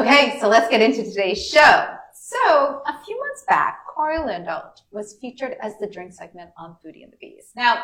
[0.00, 1.86] Okay, so let's get into today's show.
[2.14, 7.04] So, a few months back, Corey Landolt was featured as the drink segment on Foodie
[7.04, 7.54] and the Beast.
[7.54, 7.82] Now,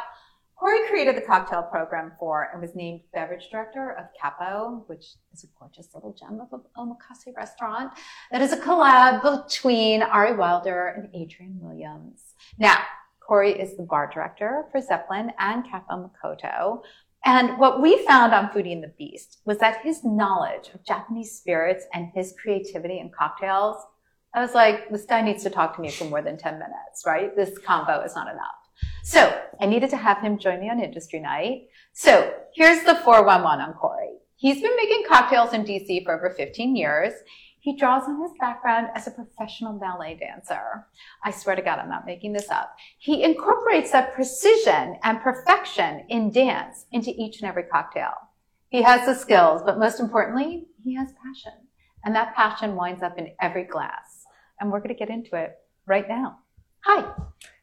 [0.54, 5.44] Corey created the cocktail program for and was named beverage director of Kappo, which is
[5.44, 7.92] a gorgeous little gem of an omakase restaurant
[8.32, 12.32] that is a collab between Ari Wilder and Adrian Williams.
[12.58, 12.78] Now,
[13.20, 16.80] Corey is the bar director for Zeppelin and Kappo Makoto.
[17.26, 21.36] And what we found on Foodie and the Beast was that his knowledge of Japanese
[21.36, 23.76] spirits and his creativity in cocktails,
[24.32, 27.02] I was like, this guy needs to talk to me for more than 10 minutes,
[27.04, 27.34] right?
[27.34, 28.54] This combo is not enough.
[29.02, 31.66] So I needed to have him join me on Industry Night.
[31.94, 34.18] So here's the 411 on Corey.
[34.36, 37.12] He's been making cocktails in DC for over 15 years.
[37.66, 40.86] He draws on his background as a professional ballet dancer.
[41.24, 42.76] I swear to God, I'm not making this up.
[42.98, 48.12] He incorporates that precision and perfection in dance into each and every cocktail.
[48.68, 51.58] He has the skills, but most importantly, he has passion.
[52.04, 54.26] And that passion winds up in every glass.
[54.60, 56.38] And we're going to get into it right now.
[56.84, 57.04] Hi.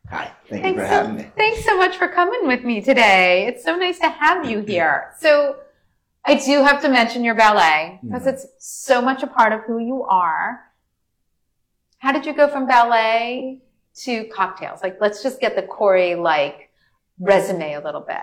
[0.10, 1.32] Hi, thank Thanks you for so, having me.
[1.38, 3.48] Thanks so much for coming with me today.
[3.48, 5.14] It's so nice to have you here.
[5.20, 5.60] So
[6.26, 8.34] I do have to mention your ballet because Mhm.
[8.34, 10.62] it's so much a part of who you are.
[12.00, 13.62] How did you go from ballet
[14.04, 14.82] to cocktails?
[14.82, 16.70] Like, let's just get the Corey like
[17.20, 18.22] resume a little bit.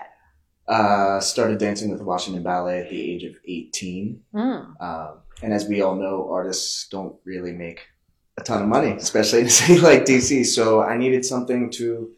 [0.67, 4.23] Uh, started dancing with the Washington Ballet at the age of 18.
[4.33, 4.81] Mm.
[4.81, 7.81] Um, and as we all know, artists don't really make
[8.37, 10.43] a ton of money, especially in a city like DC.
[10.45, 12.11] So I needed something to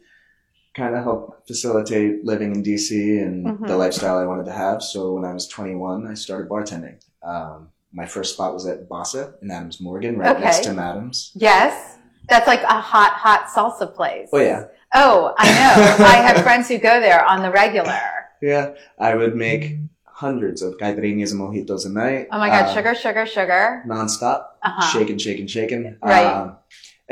[0.74, 3.66] kind of help facilitate living in DC and Mhm.
[3.68, 4.82] the lifestyle I wanted to have.
[4.82, 6.96] So when I was 21, I started bartending.
[7.22, 10.44] Um, my first spot was at Bossa in Adams Morgan, right Okay.
[10.44, 11.30] next to Madams.
[11.34, 11.96] Yes.
[12.28, 14.30] That's like a hot, hot salsa place.
[14.32, 14.64] Oh yeah.
[14.94, 16.04] Oh, I know.
[16.06, 18.00] I have friends who go there on the regular.
[18.42, 18.70] Yeah.
[18.98, 22.28] I would make hundreds of caipirinhas and mojitos a night.
[22.32, 22.64] Oh my God.
[22.66, 23.84] Uh, sugar, sugar, sugar.
[23.86, 24.86] nonstop, Uh-huh.
[24.98, 25.96] shaking, shaking, shaking.
[26.02, 26.24] Right.
[26.26, 26.56] Um,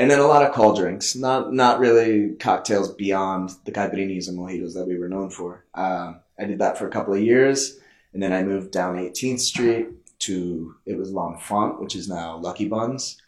[0.02, 4.36] and then a lot of cold drinks, not not really cocktails beyond the caipirinhas and
[4.36, 5.64] mojitos that we were known for.
[5.74, 7.78] Um, I did that for a couple of years,
[8.12, 9.86] and then I moved down 18th Street
[10.18, 13.22] to it was L'Enfant, which is now Lucky Buns.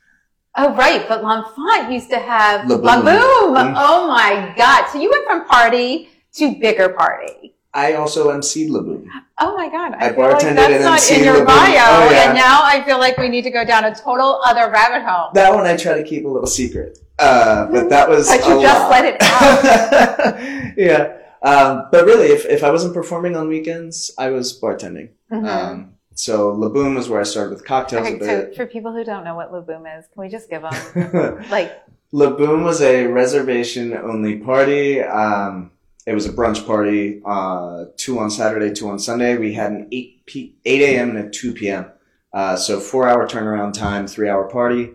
[0.56, 1.06] Oh, right.
[1.08, 3.04] But L'Enfant used to have La La Boom.
[3.04, 3.54] Boom.
[3.54, 3.74] Mm.
[3.76, 4.88] Oh my God.
[4.90, 7.53] So you went from party to bigger party.
[7.74, 9.10] I also emceed La Boom.
[9.38, 9.94] Oh my God.
[9.94, 11.46] I, I feel like bartended that's and not in your La Boom.
[11.46, 11.64] bio.
[11.66, 12.28] Oh, yeah.
[12.28, 15.30] And now I feel like we need to go down a total other rabbit hole.
[15.34, 18.28] That one I try to keep a little secret, uh, but that was.
[18.28, 18.90] But you just lot.
[18.90, 20.74] let it out.
[20.76, 25.10] yeah, um, but really, if if I wasn't performing on weekends, I was bartending.
[25.32, 25.46] Mhm.
[25.48, 28.92] Um, so La Boom was where I started with cocktails okay, a so for people
[28.92, 31.72] who don't know what La Boom is, can we just give them like,
[32.12, 35.00] La Boom was a reservation only party.
[35.02, 35.72] Um,
[36.06, 39.36] it was a brunch party, uh, two on Saturday, two on Sunday.
[39.36, 41.16] We had an 8 p- 8 a.m.
[41.16, 41.90] and a 2 p.m.
[42.32, 44.90] Uh, so four hour turnaround time, three hour party.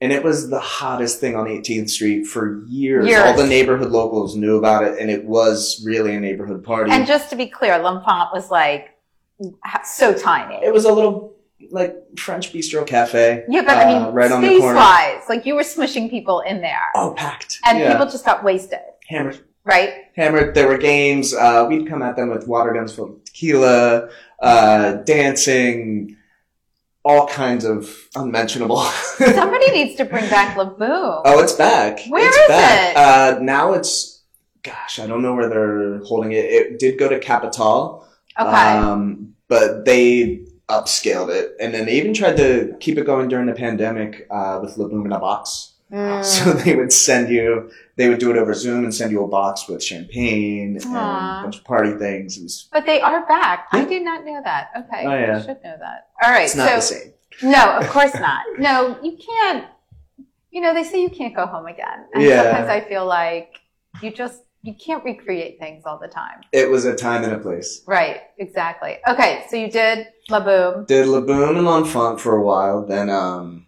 [0.00, 3.06] And it was the hottest thing on 18th Street for years.
[3.06, 3.22] Years.
[3.24, 6.90] All the neighborhood locals knew about it, and it was really a neighborhood party.
[6.90, 8.98] and just to be clear, L'Enfant was like
[9.84, 10.56] so tiny.
[10.64, 11.36] it was a little
[11.70, 13.44] like French bistro cafe.
[13.48, 14.78] Yeah, but I uh, mean, right on the space corner.
[14.78, 16.90] wise, like you were smushing people in there.
[16.96, 17.60] Oh, packed.
[17.64, 17.92] and yeah.
[17.92, 19.40] people just got wasted, hammered.
[19.64, 20.02] Right?
[20.14, 20.54] hammered.
[20.54, 21.34] There were games.
[21.34, 24.08] Uh, we'd come at them with water guns filled with tequila,
[24.40, 26.16] uh, dancing,
[27.04, 28.82] all kinds of unmentionable.
[29.16, 31.22] Somebody needs to bring back La Boom.
[31.24, 32.00] Oh, it's back.
[32.08, 32.90] Where it's is back.
[32.90, 32.96] it?
[32.96, 34.22] Uh, now it's,
[34.62, 36.44] gosh, I don't know where they're holding it.
[36.44, 38.06] It did go to Capital,
[38.38, 38.48] okay.
[38.48, 43.46] um, but they upscaled it, and then they even tried to keep it going during
[43.46, 45.71] the pandemic uh, with La Boom in a box.
[45.92, 46.24] Mm.
[46.24, 49.28] So they would send you, they would do it over Zoom and send you a
[49.28, 52.38] box with champagne and a bunch of party things.
[52.38, 53.68] Was, But they are back.
[53.72, 54.70] I did not know that.
[54.76, 55.04] Okay.
[55.06, 55.36] Oh, yeah.
[55.36, 56.08] I should know that.
[56.22, 56.44] All right.
[56.44, 57.12] it's not so, the same.
[57.42, 58.42] no, of course not.
[58.58, 59.66] No, you can't,
[60.50, 62.06] you know, they say you can't go home again.
[62.14, 62.42] And Yeah.
[62.42, 63.58] sometimes I feel like
[64.00, 66.40] you just, you can't recreate things all the time.
[66.52, 67.82] It was a time and a place.
[67.86, 68.20] Right.
[68.38, 68.96] Exactly.
[69.08, 69.44] Okay.
[69.50, 70.84] So you did La Boom.
[70.86, 73.66] Did La Boom and L'Enfant for a while, then, um,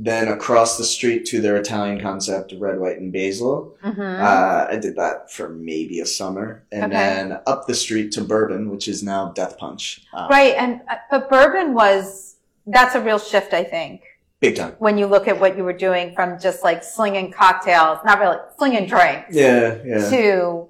[0.00, 3.76] then across the street to their Italian concept, Red, White, and Basil.
[3.84, 4.00] Mm-hmm.
[4.00, 6.62] Uh, I did that for maybe a summer.
[6.70, 7.02] And Okay.
[7.02, 10.02] then up the street to Bourbon, which is now Death Punch.
[10.12, 10.54] Uh, right.
[10.56, 12.36] And, uh, but bourbon was,
[12.66, 14.02] that's a real shift, I think.
[14.40, 14.76] Big time.
[14.78, 18.36] When you look at what you were doing from just like slinging cocktails, not really
[18.56, 19.34] slinging drinks.
[19.34, 20.08] Yeah, yeah.
[20.10, 20.68] to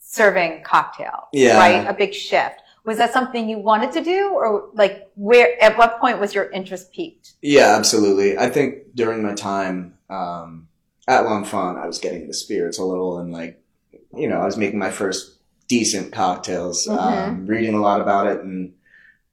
[0.00, 1.58] serving cocktails, Yeah.
[1.58, 1.86] right?
[1.86, 2.62] A big shift.
[2.84, 6.50] Was that something you wanted to do or like where, at what point was your
[6.50, 7.34] interest peaked?
[7.42, 8.38] Yeah, absolutely.
[8.38, 10.68] I think during my time um,
[11.06, 13.62] at L'Enfant, I was getting the spirits a little, and like,
[14.16, 15.34] you know, I was making my first
[15.68, 16.98] decent cocktails, Mhm.
[16.98, 18.72] um, reading a lot about it, and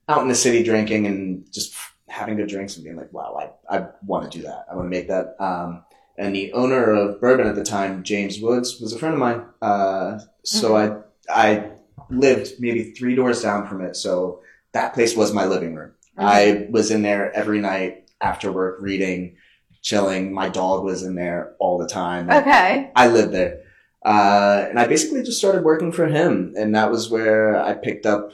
[0.09, 1.73] out in the city drinking, and just
[2.09, 4.65] having good drinks and being like, wow, I, I want to do that.
[4.69, 5.35] I want to make that.
[5.39, 5.83] Um,
[6.17, 9.45] and the owner of bourbon at the time, James Woods, was a friend of mine.
[9.61, 10.97] Uh, so I,
[11.29, 11.71] I
[12.09, 13.95] lived maybe three doors down from it.
[13.95, 14.41] So
[14.73, 15.91] that place was my living room.
[16.17, 19.35] I was in there every night after work reading,
[19.81, 20.33] chilling.
[20.33, 22.29] My dog was in there all the time.
[22.29, 22.91] Okay.
[22.95, 23.63] I lived there.
[24.05, 26.53] Uh, and I basically just started working for him.
[26.57, 28.31] And that was where I picked up,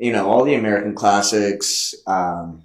[0.00, 1.94] you know, all the American classics.
[2.06, 2.62] Um,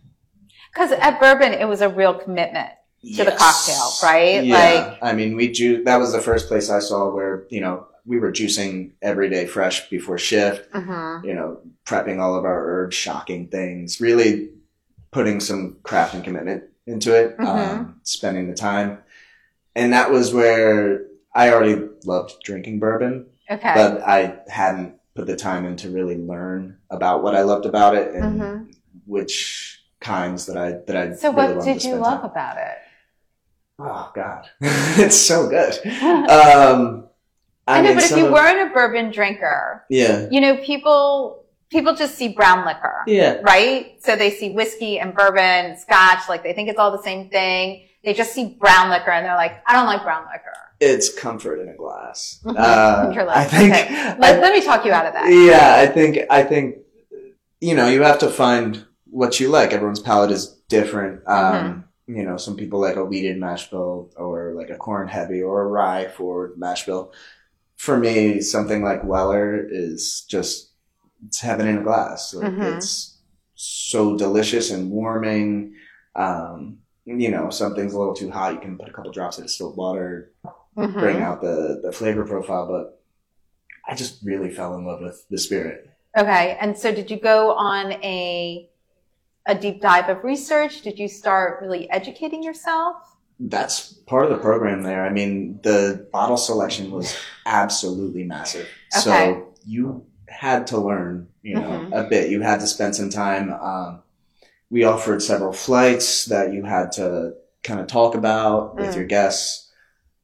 [0.71, 2.69] Because at Bourbon, it was a real commitment.
[3.01, 3.37] To the yes.
[3.39, 4.43] cocktail, right?
[4.43, 4.57] Yeah.
[4.57, 7.87] Like- I mean, we ju- that was the first place I saw where, you know,
[8.09, 11.27] we were juicing every day fresh before shift, Mm-hmm.
[11.27, 14.50] you know, prepping all of our herbs, shocking things, really
[15.11, 17.45] putting some craft and commitment into it, Mhm.
[17.45, 18.97] um, spending the time.
[19.75, 21.03] And that was where
[21.35, 23.73] I already loved drinking bourbon, Okay.
[23.75, 27.95] but I hadn't put the time in to really learn about what I loved about
[27.95, 28.73] it and Mhm.
[29.06, 31.13] which kinds that I that I.
[31.13, 32.31] So, really what did you love time.
[32.31, 32.77] about it?
[33.77, 35.77] Oh God, it's so good.
[36.29, 37.06] Um,
[37.77, 41.94] I, know, but if you of- weren't a bourbon drinker, yeah, you know, people people
[41.95, 43.95] just see brown liquor, yeah, right?
[44.04, 47.86] So they see whiskey and bourbon, scotch, like they think it's all the same thing.
[48.04, 50.54] They just see brown liquor and they're like, I don't like brown liquor.
[50.80, 52.39] it's comfort in a glass.
[52.45, 52.57] Mhm.
[52.57, 53.74] Uh, I think.
[53.74, 53.88] okay.
[53.98, 55.27] I- Let, let me talk you out of that.
[55.30, 56.19] yeah, I think.
[56.30, 56.77] I think.
[57.62, 59.74] You know, you have to find what you like.
[59.74, 61.27] Everyone's palate is different.
[61.27, 61.80] Um, Mm-hmm.
[62.16, 65.62] You know, some people like a wheated mash bill or like a corn heavy or
[65.62, 67.12] a rye for mash bill.
[67.79, 70.73] For me, something like Weller is just
[71.25, 72.33] it's heaven in a glass.
[72.33, 72.75] Like, Mhm.
[72.75, 73.19] It's
[73.55, 75.75] so delicious and warming.
[76.13, 79.45] Um, you know, something's a little too hot, you can put a couple drops of
[79.45, 80.33] distilled water,
[80.77, 80.99] Mhm.
[80.99, 82.67] bring out the the flavor profile.
[82.67, 83.01] But
[83.87, 85.89] I just really fell in love with the spirit.
[86.17, 86.57] Okay.
[86.59, 88.69] And so did you go on a
[89.45, 90.81] a deep dive of research?
[90.81, 93.15] Did you start really educating yourself?
[93.39, 95.06] That's part of the program there.
[95.06, 97.15] I mean, the bottle selection was
[97.45, 98.68] absolutely massive.
[98.95, 99.01] Okay.
[99.01, 102.06] So you had to learn, you know, Mhm.
[102.06, 102.30] a bit.
[102.30, 103.53] You had to spend some time.
[103.53, 104.01] Um,
[104.69, 107.33] we offered several flights that you had to
[107.63, 108.95] kind of talk about with Mm.
[108.95, 109.71] your guests.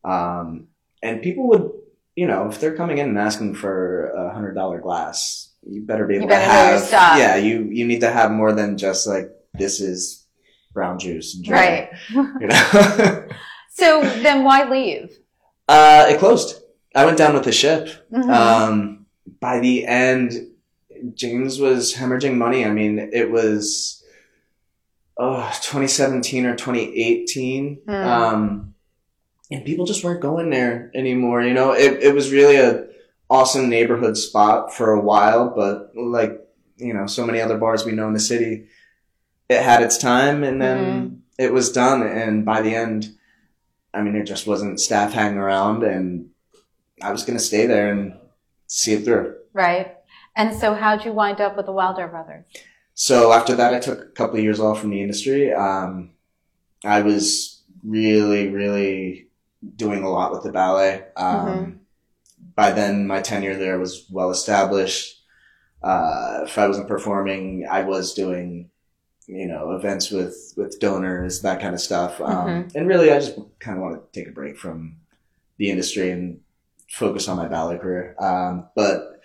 [0.04, 0.68] Um,
[1.02, 1.72] and people would,
[2.16, 6.06] you know, if they're coming in and asking for a hundred dollar glass, you better
[6.06, 6.46] be You able better
[6.86, 10.25] to have, yeah, you, you need to have more than just like, this is
[10.75, 11.36] brown juice.
[11.36, 11.54] enjoy.
[11.54, 11.89] Right.
[12.13, 13.27] You know?
[13.77, 15.18] So then why leave?
[15.68, 16.62] uh, it closed.
[16.95, 17.89] I went down with the ship.
[18.10, 18.30] Mhm.
[18.30, 19.06] Um,
[19.42, 20.31] by the end,
[21.13, 22.63] James was hemorrhaging money.
[22.63, 24.01] I mean, it was
[25.18, 27.81] oh, 2017 or 2018.
[27.86, 27.92] Hmm.
[27.92, 28.75] Um,
[29.51, 31.42] and people just weren't going there anymore.
[31.44, 32.88] You know, it, it was really a
[33.30, 36.39] awesome neighborhood spot for a while, but like,
[36.77, 38.68] you know, so many other bars we know in the city,
[39.50, 42.02] it had its time and then it was done.
[42.04, 43.16] And by the end,
[43.94, 46.30] I mean, it just wasn't staff hanging around and
[47.02, 48.14] I was going to stay there and
[48.68, 49.36] see it through.
[49.54, 49.92] right.
[50.38, 52.44] And so how'd you wind up with the Wilder brothers?
[52.94, 55.54] So after that, I took a couple of years off from the industry.
[55.54, 56.12] Um,
[56.84, 59.30] I was really, really
[59.78, 61.06] doing a lot with the ballet.
[61.16, 61.78] Um, Mhm.
[62.54, 65.22] By then, my tenure there was well established.
[65.82, 68.70] Uh, if I wasn't performing, I was doing,
[69.27, 72.22] you know, events with with donors, that kind of stuff.
[72.22, 74.98] Um, And really, I just kind of want to take a break from
[75.58, 76.39] the industry and
[76.89, 78.15] focus on my ballet career.
[78.20, 79.22] Um, but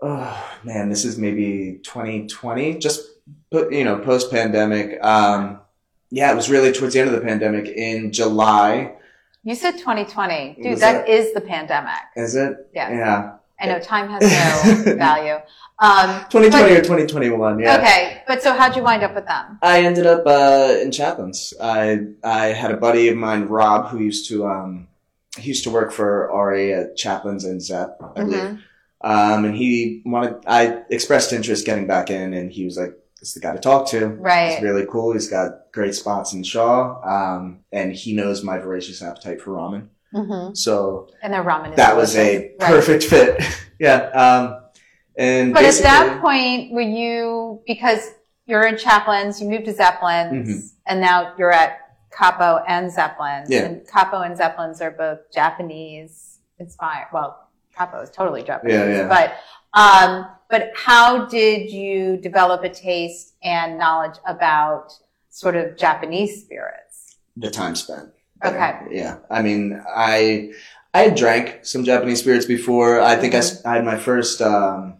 [0.00, 3.02] oh man, this is maybe 2020, just
[3.50, 5.02] put you know post pandemic.
[5.04, 5.60] Um,
[6.10, 8.94] yeah, it was really towards the end of the pandemic in July.
[9.44, 10.56] You said 2020.
[10.62, 12.00] Dude, that that- is the pandemic.
[12.16, 12.68] Is it?
[12.74, 12.90] Yes.
[12.92, 14.22] Yeah, I know time has
[14.86, 15.36] no value.
[15.80, 17.60] Um, 2020 but- or 2021.
[17.60, 17.76] Yeah.
[17.76, 18.22] Okay.
[18.26, 19.58] But so how'd you wind up with them?
[19.62, 21.54] I ended up uh, in Chaplin's.
[21.60, 24.88] I I had a buddy of mine, Rob, who used to um,
[25.38, 28.38] he used to work for Ari at Chaplin's and Zep, I believe.
[28.40, 28.62] Mhm.
[29.00, 30.42] Um, and he wanted.
[30.46, 33.60] I expressed interest getting back in, and he was like, "This is the guy to
[33.60, 34.54] talk to." Right?
[34.54, 35.12] He's really cool.
[35.12, 39.86] He's got great spots in Shaw, um, and he knows my voracious appetite for ramen.
[40.14, 42.54] Hmm So And their ramen is that was a.
[42.58, 42.58] Right.
[42.60, 43.42] perfect fit.
[43.78, 43.96] yeah.
[44.10, 44.62] Um,
[45.16, 48.00] and But at that point, were you, because
[48.46, 50.70] you're in Chaplin's, you moved to Zeppelins, Mhm.
[50.86, 51.78] and now you're at
[52.10, 53.50] Kappo and Zeppelins.
[53.50, 53.64] Yeah.
[53.66, 57.08] And Kappo and Zeppelins are both Japanese inspired.
[57.12, 58.74] Well, Kappo is totally Japanese.
[58.74, 59.08] Yeah, yeah.
[59.08, 59.34] But,
[59.78, 64.92] um, but how did you develop a taste and knowledge about
[65.30, 67.16] sort of Japanese spirits?
[67.36, 68.08] the time spent.
[68.44, 68.72] Okay.
[68.90, 69.18] Yeah.
[69.30, 70.52] I mean, I
[70.94, 73.00] I had drank some Japanese spirits before.
[73.00, 74.94] I think I I had my first um,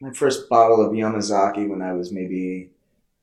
[0.00, 2.70] my first bottle of Yamazaki when I was maybe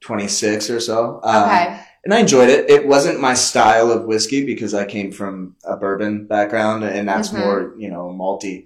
[0.02, 1.20] 26 or so.
[1.24, 1.80] Um, Okay.
[2.06, 2.70] and I enjoyed it.
[2.70, 7.30] It wasn't my style of whiskey because I came from a bourbon background and that's
[7.30, 7.40] Mhm.
[7.40, 8.66] more, you know, malty.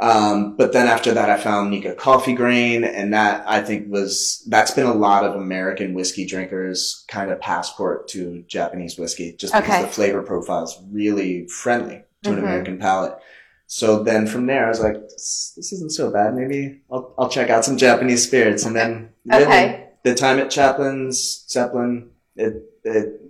[0.00, 4.44] Um, but then after that, I found Nikka Coffee Grain and that I think was,
[4.48, 9.52] that's been a lot of American whiskey drinkers kind of passport to Japanese whiskey just
[9.54, 12.42] because the flavor profile is really friendly to an Mhm.
[12.42, 13.16] American palate.
[13.66, 16.34] So then from there, I was like, this, this isn't so bad.
[16.34, 18.64] Maybe I'll, I'll check out some Japanese spirits.
[18.64, 19.88] And then really, Okay.
[20.04, 23.20] the time at Chaplin's, Zeppelin, it, it,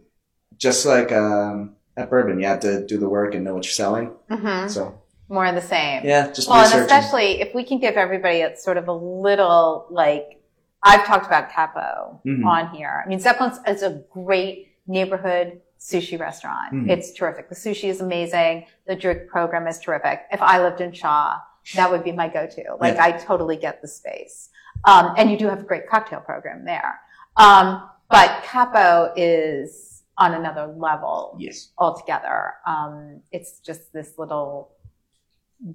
[0.58, 3.72] just like, um, at bourbon, you have to do the work and know what you're
[3.72, 4.12] selling.
[4.30, 6.04] hmm So More of the same.
[6.04, 9.86] yeah, just Well, and especially if we can give everybody a sort of a little
[9.90, 10.40] like
[10.82, 12.46] I've talked about Kappo Mhm.
[12.46, 13.02] on here.
[13.04, 16.72] I mean, Zeppelin's is a great neighborhood sushi restaurant.
[16.72, 16.90] Mhm.
[16.90, 17.48] It's terrific.
[17.48, 18.66] The sushi is amazing.
[18.86, 20.22] The drink program is terrific.
[20.30, 21.36] If I lived in Shaw,
[21.74, 22.76] that would be my go-to.
[22.80, 23.04] Like Yeah.
[23.04, 24.50] I totally get the space.
[24.84, 27.00] Um, and you do have a great cocktail program there.
[27.36, 31.70] Um, but Kappo is on another level Yes.
[31.78, 32.54] altogether.
[32.66, 34.70] Um, it's just this little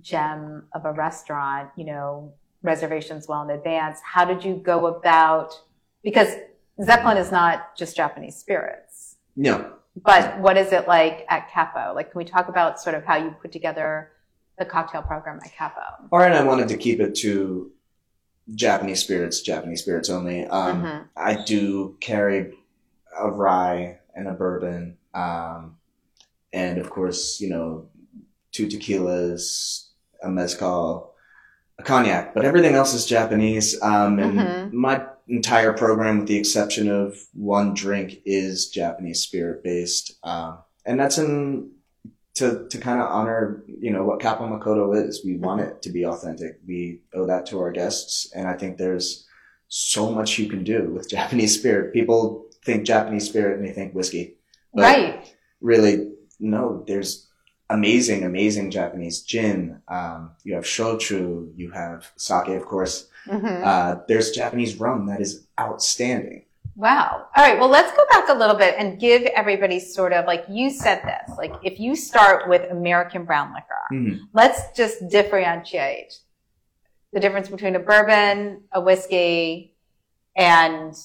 [0.01, 3.99] gem of a restaurant, you know, reservations well in advance.
[4.03, 5.53] How did you go about,
[6.03, 6.29] because
[6.81, 9.73] Zeppelin is not just Japanese spirits, No.
[10.03, 11.93] but what is it like at Kappo?
[11.93, 14.11] Like, can we talk about sort of how you put together
[14.57, 16.07] the cocktail program at Kappo?
[16.11, 17.71] Or and I wanted to keep it to
[18.55, 20.45] Japanese spirits, Japanese spirits only.
[20.47, 21.07] Um, Mhm.
[21.17, 22.57] I do carry
[23.17, 25.77] a rye and a bourbon, um,
[26.51, 27.87] and of course, you know,
[28.53, 29.87] two tequilas,
[30.23, 31.13] a mezcal,
[31.79, 33.81] a cognac, but everything else is Japanese.
[33.81, 34.71] Um, and Mhm.
[34.73, 40.13] my entire program, with the exception of one drink, is Japanese spirit based.
[40.23, 41.71] Um, and that's in
[42.35, 45.23] to to kind of honor, you know, what Kappo Makoto is.
[45.25, 46.59] We want it to be authentic.
[46.67, 49.27] We owe that to our guests, and I think there's
[49.67, 51.93] so much you can do with Japanese spirit.
[51.93, 54.35] People think Japanese spirit and they think whiskey,
[54.73, 55.21] right.
[55.61, 56.83] really, no.
[56.87, 57.27] There's
[57.73, 59.81] amazing, amazing Japanese gin.
[59.87, 61.51] Um, you have shochu.
[61.57, 63.09] You have sake, of course.
[63.27, 63.63] Mhm.
[63.65, 66.45] Uh, there's Japanese rum that is outstanding.
[66.75, 67.27] Wow.
[67.35, 67.59] All right.
[67.59, 71.01] Well, let's go back a little bit and give everybody sort of like you said
[71.03, 71.37] this.
[71.37, 74.19] Like, if you start with American brown liquor, Mhm.
[74.33, 76.13] let's just differentiate
[77.11, 79.75] the difference between a bourbon, a whiskey,
[80.35, 80.95] and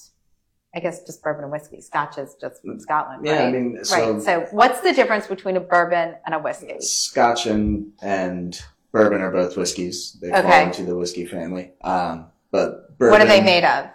[0.79, 1.81] I guess just bourbon and whiskey.
[1.81, 3.47] Scotch is just from Scotland, Yeah, right?
[3.47, 4.21] I mean, so, right.
[4.21, 6.79] So, what's the difference between a bourbon and a whiskey?
[6.79, 8.57] Scotch and and
[8.93, 10.17] bourbon are both whiskeys.
[10.21, 11.71] They fall into the whiskey family.
[11.81, 13.89] Um, but bourbon, What are they made of?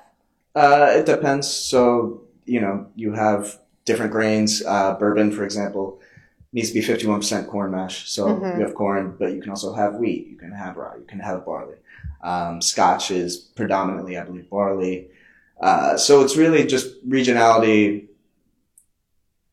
[0.55, 1.49] Uh, it depends.
[1.49, 4.63] So, you know, you have different grains.
[4.63, 6.03] Uh, bourbon, for example,
[6.53, 8.11] needs to be 51% corn mash.
[8.11, 8.59] So Mhm.
[8.59, 10.27] you have corn, but you can also have wheat.
[10.29, 10.97] You can have rye.
[10.97, 11.77] You can have barley.
[12.23, 15.09] Um, Scotch is predominantly, I believe, barley.
[15.65, 18.09] Uh, so it's really just regionality.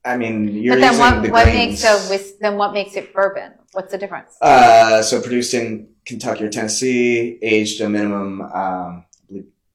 [0.03, 1.81] I mean, you're But then using what, the what grains.
[1.81, 3.53] makes a whis- then what makes it bourbon?
[3.71, 4.35] What's the difference?
[4.41, 9.05] Uh, so produced in Kentucky or Tennessee, aged a minimum, um,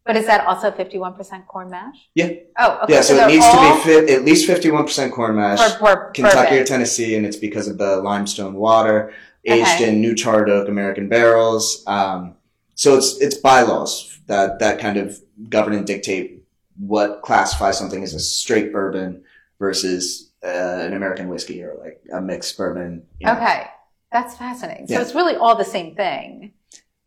[0.04, 1.96] But is that also 51% corn mash?
[2.14, 2.30] Yeah.
[2.58, 2.94] Oh, okay.
[2.94, 5.58] yeah, so, it needs to be fi- at least 51% corn mash.
[5.58, 6.58] for, for Kentucky bourbon.
[6.58, 9.12] or Tennessee, and it's because of the limestone water
[9.46, 9.88] aged Okay.
[9.88, 11.82] in new charred oak American barrels.
[11.86, 12.34] Um,
[12.74, 16.42] so it's it's bylaws that that kind of govern and dictate
[16.78, 19.22] what classifies something as a straight bourbon
[19.58, 20.46] versus uh,
[20.86, 23.02] an American whiskey or like a mixed bourbon.
[23.18, 23.34] you know.
[23.34, 23.66] Okay.
[24.12, 24.86] That's fascinating.
[24.86, 25.02] So Yeah.
[25.02, 26.52] it's really all the same thing.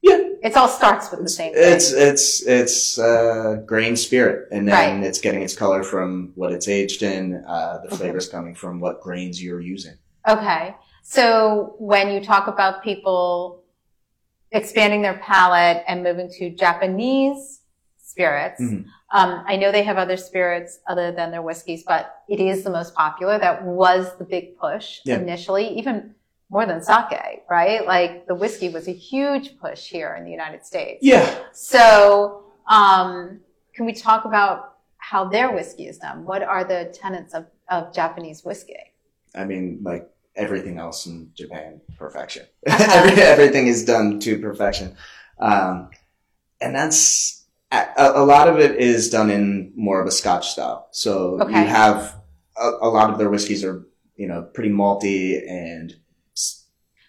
[0.01, 0.19] Yeah.
[0.41, 1.63] It all starts with the same thing.
[1.63, 5.07] it's it's, it's uh, grain spirit, and then Right.
[5.07, 7.43] it's getting its color from what it's aged in.
[7.47, 9.95] Uh, the flavors coming from what grains you're using.
[10.27, 10.75] Okay.
[11.03, 13.63] So when you talk about people
[14.51, 17.61] expanding their palate and moving to Japanese
[18.23, 18.85] spirits, Mhm.
[19.13, 22.69] um, I know they have other spirits other than their whiskeys, but it is the
[22.69, 23.39] most popular.
[23.39, 25.19] That was the big push Yeah.
[25.19, 26.15] initially, even
[26.49, 27.85] more than sake, right?
[27.95, 30.99] Like the whiskey was a huge push here in the United States.
[31.01, 33.39] Yeah, So, um,
[33.73, 34.57] can we talk about
[34.97, 36.25] how their whiskey is done?
[36.25, 38.75] What are the tenets of, of Japanese whiskey?
[39.33, 42.45] I mean, like everything else in Japan, perfection.
[42.67, 42.85] Uh-huh.
[42.97, 44.95] Every, everything is done to perfection.
[45.39, 45.89] Um,
[46.59, 47.38] and that's,
[47.71, 47.85] a,
[48.15, 50.87] a lot of it is done in more of a Scotch style.
[50.91, 51.51] So Okay.
[51.61, 52.15] you have
[52.59, 53.85] a, a lot of their whiskeys are,
[54.15, 55.93] you know, pretty malty and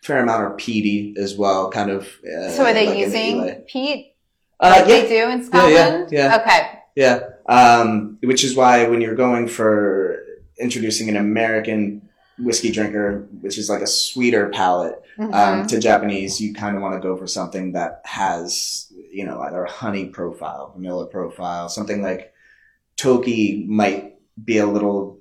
[0.02, 2.06] fair amount are peaty as well, kind of.
[2.24, 4.14] Uh, So are they like using peat
[4.60, 6.08] Uh, like yeah, they do in yeah, Scotland?
[6.12, 6.38] yeah.
[6.40, 6.78] Okay.
[6.96, 7.20] Yeah.
[7.48, 10.18] Um, which is why when you're going for
[10.58, 12.02] introducing an American
[12.38, 15.34] whiskey drinker, which is like a sweeter palate, Mhm.
[15.34, 19.40] um, to Japanese, you kind of want to go for something that has, you know,
[19.40, 22.32] either a honey profile, vanilla profile, something like
[22.96, 25.18] Toki might be a little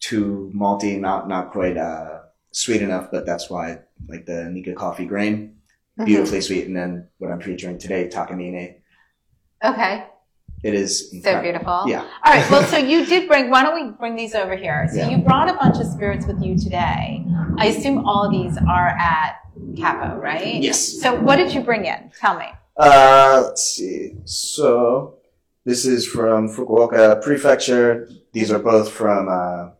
[0.00, 2.20] too malty, not not quite uh,
[2.52, 5.56] sweet enough, but that's why like the Nikka coffee grain,
[5.98, 6.06] Mhm.
[6.06, 8.76] beautifully sweet, and then what I'm featuring today, Takamine.
[9.64, 10.04] Okay.
[10.62, 11.84] It is So beautiful.
[11.86, 12.04] Yeah.
[12.24, 12.50] All right.
[12.50, 14.88] Well, so you did bring, why don't we bring these over here?
[14.90, 15.08] So Yeah.
[15.10, 17.22] you brought a bunch of spirits with you today.
[17.58, 19.36] I assume all of these are at
[19.74, 20.62] Kappo, right?
[20.62, 20.80] Yes.
[21.02, 22.10] So what did you bring in?
[22.18, 22.46] Tell me.
[22.76, 24.14] Uh, let's see.
[24.24, 25.16] So
[25.64, 28.08] this is from Fukuoka Prefecture.
[28.32, 29.70] These are both from uh,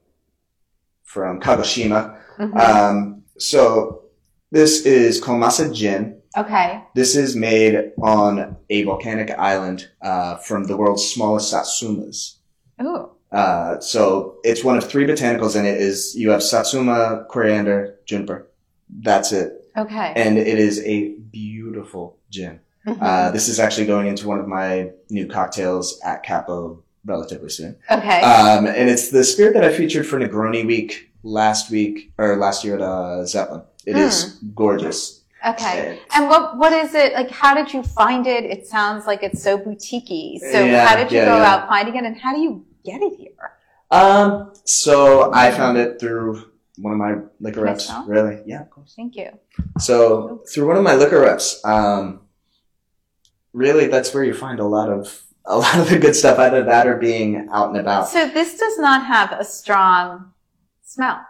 [1.02, 2.18] from Kagoshima.
[2.38, 2.58] Mhm.
[2.60, 4.02] Um, so
[4.50, 6.20] this is Komasa Gin.
[6.36, 6.82] okay.
[6.94, 12.36] This is made on a volcanic island uh, from the world's smallest satsumas.
[12.82, 13.10] Ooh.
[13.32, 15.80] Uh, so it's one of three botanicals in it.
[15.80, 18.48] Is you have satsuma, coriander, juniper.
[18.88, 20.12] That's it, Okay.
[20.14, 22.60] and it is a beautiful gin.
[22.86, 22.98] Mhm.
[23.00, 27.76] Uh, this is actually going into one of my new cocktails at Kappo relatively soon.
[27.90, 28.20] okay.
[28.20, 32.64] Um, and it's the spirit that I featured for Negroni Week last week or last
[32.64, 33.62] year at uh, Zeppelin.
[33.86, 35.22] It is gorgeous.
[35.46, 35.98] okay.
[36.14, 37.30] And what what is it like?
[37.30, 38.44] How did you find it?
[38.44, 40.38] It sounds like it's so boutiquey.
[40.40, 41.50] So Yeah, how did you yeah, go yeah.
[41.54, 43.30] out finding it, and how do you get it here?
[43.90, 46.42] Um, so I found it through
[46.78, 47.90] one of my liquor reps.
[48.06, 48.40] Really?
[48.46, 48.94] Yeah, of course.
[48.96, 49.28] Thank you.
[49.78, 52.20] So through one of my liquor reps, um,
[53.54, 56.38] really that's where you find a lot of a lot of the good stuff.
[56.38, 58.08] Either that or being out and about.
[58.08, 60.32] So this does not have a strong
[60.82, 61.20] smell.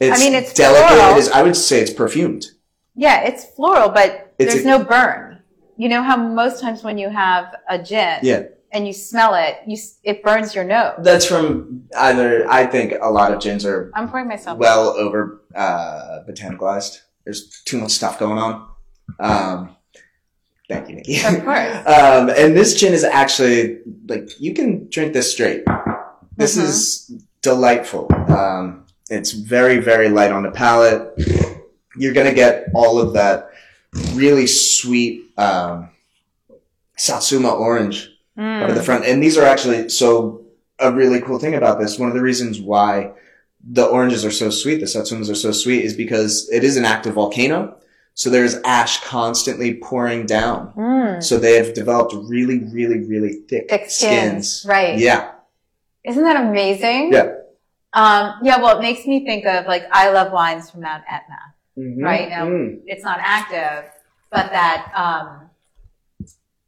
[0.00, 0.88] It's mean, it's delicate.
[0.96, 1.14] floral.
[1.16, 2.46] It is, I would say it's perfumed.
[2.94, 5.42] Yeah, it's floral, but It's there's a- no burn.
[5.76, 8.42] You know how most times when you have a gin Yeah.
[8.72, 10.94] and you smell it, you it burns your nose.
[11.00, 12.46] That's from either.
[12.50, 14.58] I think a lot of gins are I'm pouring myself.
[14.58, 16.98] well over uh, botanicalized.
[17.24, 18.68] There's too much stuff going on.
[19.18, 19.76] Um,
[20.70, 21.16] thank you, Nikki.
[21.20, 21.86] Of course.
[21.86, 25.64] um, and this gin is actually like you can drink this straight.
[26.36, 26.62] This Mhm.
[26.64, 28.08] is delightful.
[28.28, 31.02] Um, it's very very light on the palate.
[31.96, 33.50] You're gonna get all of that
[34.14, 35.90] really sweet um,
[36.96, 38.62] Satsuma orange Mm.
[38.62, 39.04] out of the front.
[39.04, 40.42] And these are actually so
[40.78, 41.98] a really cool thing about this.
[41.98, 43.10] One of the reasons why
[43.68, 46.84] the oranges are so sweet, the satsumas are so sweet, is because it is an
[46.86, 47.76] active volcano.
[48.20, 50.74] So there's ash constantly pouring down.
[50.76, 51.22] Mm.
[51.22, 54.98] So they have developed really, really, really thick, Thick skins, right?
[54.98, 55.36] Yeah.
[56.04, 57.14] Isn't that amazing?
[57.14, 57.32] Yeah.
[57.94, 58.58] Um, yeah.
[58.60, 61.38] Well, it makes me think of like I love wines from Mount Etna.
[61.78, 62.04] Mhm.
[62.04, 62.82] Right, now- Mm.
[62.84, 63.90] It's not active,
[64.30, 65.48] but that um,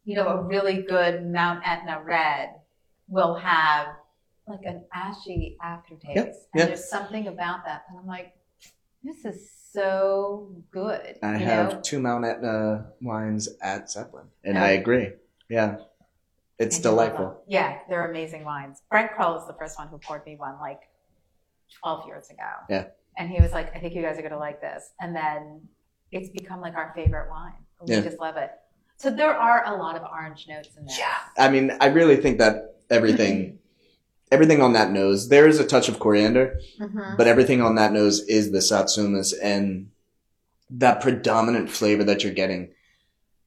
[0.06, 2.48] you know a really good Mount Etna red
[3.08, 3.88] will have
[4.48, 6.68] like an ashy aftertaste, Yep, and yep.
[6.68, 8.32] there's something about that, and I'm like,
[9.04, 11.16] this is so good.
[11.22, 11.80] I have know?
[11.80, 14.64] two Mount Etna wines at Zeppelin, and Yeah.
[14.64, 15.12] I agree.
[15.48, 15.76] Yeah.
[16.58, 17.42] It's And delightful.
[17.46, 18.82] Yeah, they're amazing wines.
[18.90, 20.82] Brent Kroll is the first one who poured me one like
[21.80, 22.48] 12 years ago.
[22.68, 22.86] Yeah.
[23.18, 24.92] And he was like, I think you guys are going to like this.
[25.00, 25.60] And then
[26.12, 27.54] it's become like our favorite wine.
[27.80, 28.00] We Yeah.
[28.02, 28.50] just love it.
[28.96, 30.96] So there are a lot of orange notes in there.
[30.98, 31.18] Yeah.
[31.36, 33.58] I mean, I really think that everything,
[34.32, 37.16] everything on that nose, there is a touch of coriander, Mhm.
[37.18, 39.90] but everything on that nose is the satsumas and
[40.70, 42.72] that predominant flavor that you're getting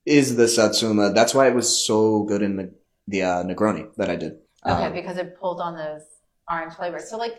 [0.05, 1.11] is the satsuma.
[1.11, 2.71] That's why it was so good in the,
[3.07, 4.33] the uh, Negroni that I did.
[4.65, 6.03] Okay, Um, because it pulled on those
[6.49, 7.09] orange flavors.
[7.09, 7.35] So like,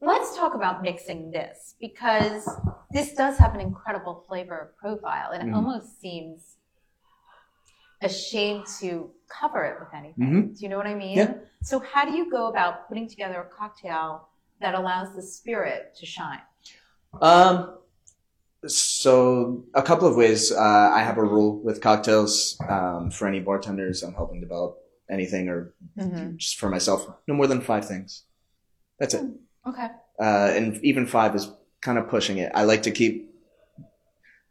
[0.00, 2.48] let's talk about mixing this because
[2.92, 5.56] this does have an incredible flavor profile and it Mhm.
[5.56, 6.56] almost seems
[8.00, 10.24] ashamed to cover it with anything.
[10.52, 10.56] Mhm.
[10.56, 11.16] Do you know what I mean?
[11.18, 11.34] Yeah.
[11.62, 14.28] So how do you go about putting together a cocktail
[14.60, 16.40] that allows the spirit to shine?
[17.20, 17.78] Um,
[18.66, 20.50] so a couple of ways.
[20.52, 22.58] Uh, I have a rule with cocktails.
[22.68, 24.78] Um, for any bartenders, I'm helping develop
[25.10, 25.72] anything or
[26.36, 28.24] just for myself, no more than five things.
[28.98, 29.24] That's it.
[29.66, 29.86] Okay.
[30.20, 32.50] Uh, and even five is kind of pushing it.
[32.54, 33.32] I like to keep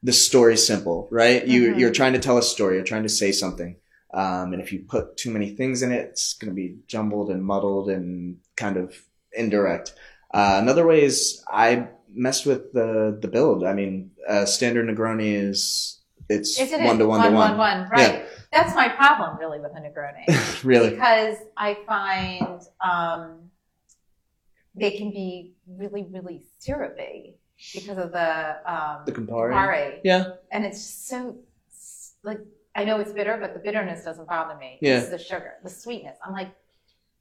[0.02, 1.46] the story simple, right?
[1.46, 1.80] You, Mhm.
[1.80, 2.76] you're trying to tell a story.
[2.76, 3.76] You're trying to say something.
[4.18, 7.30] Um, and if you put too many things in it, it's going to be jumbled
[7.30, 8.96] and muddled and kind of
[9.32, 9.94] indirect.
[10.34, 13.64] Uh, another way is I messed with the, the build.
[13.64, 16.00] I mean, uh, standard Negroni is,
[16.30, 17.00] it's Isn't one it?
[17.00, 17.58] to one one to one.
[17.58, 17.90] one, one.
[17.90, 18.26] right.
[18.52, 20.64] That's my problem really with a Negroni.
[20.64, 20.90] really?
[20.90, 23.52] because I find um,
[24.74, 27.36] they can be really, really syrupy
[27.74, 29.54] because of the um, The Campari?
[29.54, 30.00] Campari.
[30.04, 30.32] Yeah.
[30.52, 31.38] and it's just so
[32.24, 32.40] like
[32.78, 34.78] I know it's bitter, but the bitterness doesn't bother me.
[34.82, 35.00] Yeah.
[35.00, 36.18] It's the sugar, the sweetness.
[36.26, 36.52] I'm like,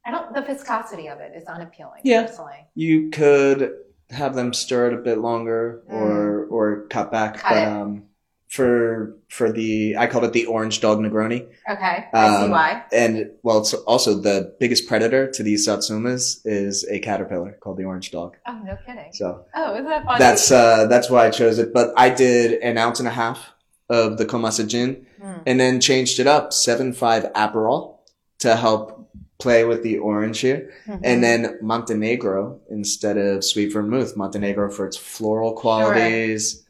[0.04, 0.32] I don't.
[0.34, 2.02] The viscosity of it is unappealing.
[2.04, 2.22] Yeah.
[2.26, 2.66] personally.
[2.74, 3.72] You could
[4.10, 7.36] have them stir it a bit longer or or cut back.
[7.36, 7.40] Mm.
[7.40, 7.68] Cut but it.
[7.68, 8.02] um
[8.48, 11.48] for for the I called it the orange dog Negroni.
[11.68, 12.84] Okay, I see Um, why.
[12.92, 17.84] And well, it's also the biggest predator to these satsumas is a caterpillar called the
[17.84, 18.36] orange dog.
[18.46, 19.12] Oh, no kidding.
[19.12, 20.18] So Oh, isn't that funny?
[20.20, 21.72] that's uh, that's why I chose it.
[21.74, 23.52] But I did an ounce and a half
[23.88, 25.42] of the Komasa gin, Mm.
[25.46, 27.98] and then changed it up seven five Aperol
[28.40, 31.00] to help play with the orange here, Mhm.
[31.04, 34.16] and then Montenegro instead of sweet vermouth.
[34.16, 36.64] Montenegro for its floral qualities.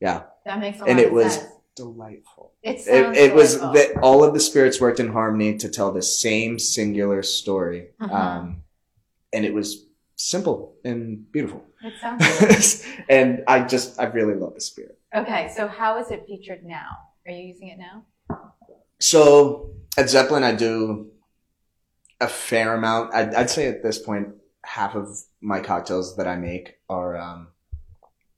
[0.00, 1.48] Yeah, that makes a lot and it was sense.
[1.74, 2.52] delightful.
[2.62, 6.02] It, It, it was that all of the spirits worked in harmony to tell the
[6.02, 8.10] same singular story, Mhm.
[8.12, 8.56] um,
[9.32, 9.84] and it was
[10.16, 11.62] simple and beautiful.
[11.82, 14.95] It sounds and I just I really love the spirit.
[15.16, 16.88] Okay, so how is it featured now?
[17.26, 18.04] Are you using it now?
[19.00, 21.10] So at Zeppelin, I do
[22.20, 23.14] a fair amount.
[23.14, 24.28] I'd, I'd say at this point,
[24.62, 27.48] half of my cocktails that I make are, um,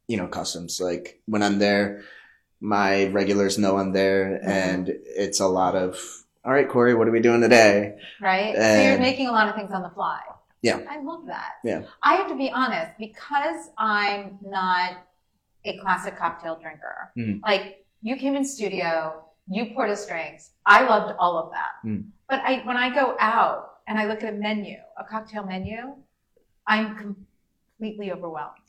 [0.07, 0.81] you know, customs.
[0.81, 2.03] Like when I'm there,
[2.61, 4.49] my regulars know I'm there, Mhm.
[4.49, 5.99] and it's a lot of,
[6.45, 7.99] all right, Corey, what are we doing today?
[8.21, 8.55] Right?
[8.55, 10.21] so you're making a lot of things on the fly.
[10.63, 10.81] Yeah.
[10.89, 11.55] I love that.
[11.65, 11.83] Yeah.
[12.03, 15.08] I have to be honest, because I'm not
[15.69, 17.13] a classic cocktail drinker.
[17.17, 17.41] Mhm.
[17.43, 20.53] Like you came in studio, you poured us drinks.
[20.67, 21.73] I loved all of that.
[21.89, 22.11] Mm.
[22.29, 25.97] But I when I go out and I look at a menu, a cocktail menu,
[26.67, 28.69] I'm completely overwhelmed.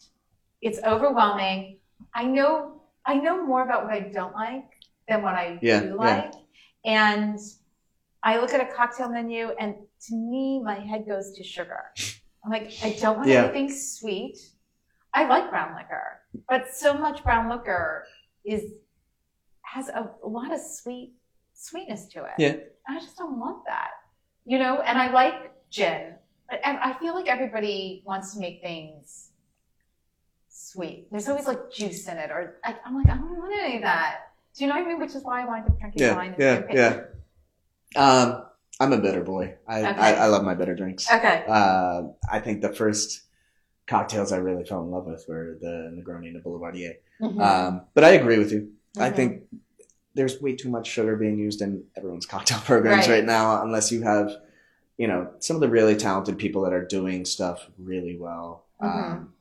[0.62, 1.80] It's overwhelming.
[2.14, 4.66] I know I know more about what I don't like
[5.08, 5.94] than what I Yeah, do yeah.
[5.94, 6.34] like.
[6.86, 7.40] And
[8.24, 9.76] I look at a cocktail menu and
[10.08, 11.92] to me my head goes to sugar.
[12.44, 13.44] I'm like, I don't want Yeah.
[13.46, 14.38] anything sweet.
[15.14, 18.06] I like brown liquor, but so much brown liquor
[18.46, 18.74] is
[19.62, 21.14] has a, a lot of sweet
[21.54, 22.32] sweetness to it.
[22.38, 22.50] Yeah.
[22.88, 23.92] And I just don't want that.
[24.46, 26.16] You know, and I like gin,
[26.50, 29.30] but I I feel like everybody wants to make things
[30.50, 31.08] sweet.
[31.12, 33.84] There's always like juice in it, or I, I'm like, I don't want any of
[33.84, 34.32] that.
[34.56, 35.00] Do you know what I mean?
[35.00, 36.42] Which is why I wind up drinking Yeah, wine and
[36.74, 37.02] yeah,
[37.96, 38.02] yeah.
[38.02, 38.46] Um,
[38.80, 39.56] I'm a bitter boy.
[39.68, 40.00] I, Okay.
[40.00, 41.12] I, I love my bitter drinks.
[41.12, 41.44] Okay.
[41.48, 43.22] Uh, I think the first
[43.90, 46.94] cocktails I really fell in love with were the Negroni and the Boulevardier.
[47.22, 47.42] Mhm.
[47.42, 48.72] Um, but I agree with you.
[48.98, 49.16] I Mhm.
[49.16, 49.44] think
[50.14, 53.16] there's way too much sugar being used in everyone's cocktail programs Right.
[53.16, 54.32] right, now, unless you have,
[54.98, 58.66] you know, some of the really talented people that are doing stuff really well.
[58.82, 59.12] Mm-hmm.
[59.12, 59.34] Um,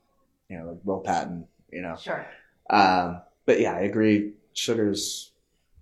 [0.48, 1.96] you know, like Will Patton, you know.
[1.96, 2.24] Sure.
[2.70, 4.32] Um, but yeah, I agree.
[4.54, 5.32] Sugar's,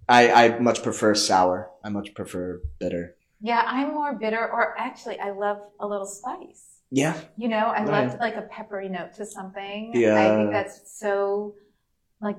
[0.09, 1.71] I, I much prefer sour.
[1.85, 3.15] I much prefer bitter.
[3.41, 6.76] Yeah, I'm more bitter, or actually, I love a little spice.
[6.90, 7.14] Yeah.
[7.37, 8.09] You know, I Right.
[8.09, 9.92] love like a peppery note to something.
[9.94, 10.14] Yeah.
[10.20, 11.55] I think that's so
[12.20, 12.37] like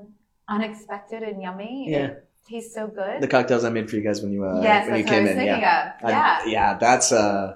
[0.47, 1.87] unexpected and yummy.
[1.89, 1.97] Yeah.
[2.07, 3.21] It tastes so good.
[3.21, 5.21] The cocktails I made for you guys when you, uh, yes, when you that's what
[5.21, 5.45] I came in.
[5.45, 5.93] Yeah.
[6.03, 6.09] of.
[6.09, 6.39] Yeah.
[6.41, 7.55] I- yeah, that's uh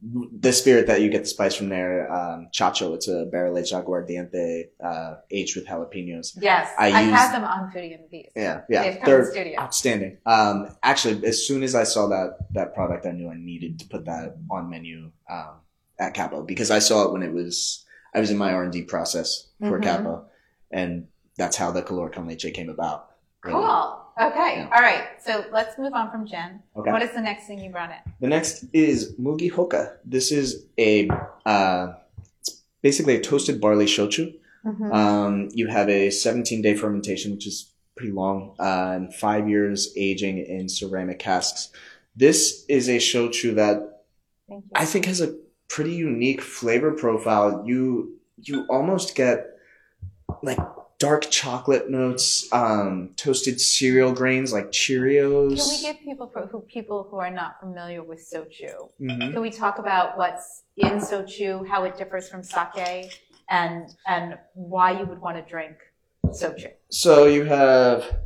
[0.00, 2.12] the spirit that you get the spice from there.
[2.12, 6.36] Um, Chacho, it's a barrel aged aguardiente uh, aged with jalapenos.
[6.40, 6.70] yes.
[6.78, 8.30] I I, use- had them on Foodie and Beast.
[8.36, 9.58] Yeah, yeah, They've They're studio.
[9.58, 10.18] outstanding.
[10.24, 13.88] Um, actually, as soon as I saw that that product, I knew I needed to
[13.88, 15.54] put that on menu um,
[15.98, 17.84] at Kappo because I saw it when it was
[18.14, 19.84] I was in my R and D process for Mhm.
[19.84, 20.24] Kappo,
[20.70, 23.06] and that's how the Calor con leche came about.
[23.44, 23.54] really.
[23.60, 24.04] Cool.
[24.20, 24.56] Okay.
[24.56, 24.68] Yeah.
[24.74, 25.04] All right.
[25.24, 26.60] So let's move on from gin.
[26.76, 26.90] Okay.
[26.90, 28.12] What is the next thing you brought in?
[28.20, 29.96] The next is Mugi Hoka.
[30.04, 31.08] This is a
[31.46, 31.92] uh,
[32.40, 34.34] it's basically a toasted barley shochu.
[34.66, 34.92] Mm-hmm.
[34.92, 39.92] Um, you have a 17 day fermentation, which is pretty long, uh, and five years
[39.96, 41.70] aging in ceramic casks.
[42.16, 44.02] This is a shochu that
[44.74, 45.36] I think has a
[45.68, 47.64] pretty unique flavor profile.
[47.66, 49.46] You you almost get
[50.42, 50.58] like
[50.98, 55.56] dark chocolate notes, um, toasted cereal grains like Cheerios.
[55.56, 58.90] Can we give people for, who people who are not familiar with shochu?
[59.00, 59.32] Mhm.
[59.32, 64.98] Can we talk about what's in shochu, how it differs from sake, and and why
[64.98, 65.76] you would want to drink
[66.26, 66.72] shochu?
[66.90, 68.18] So you have,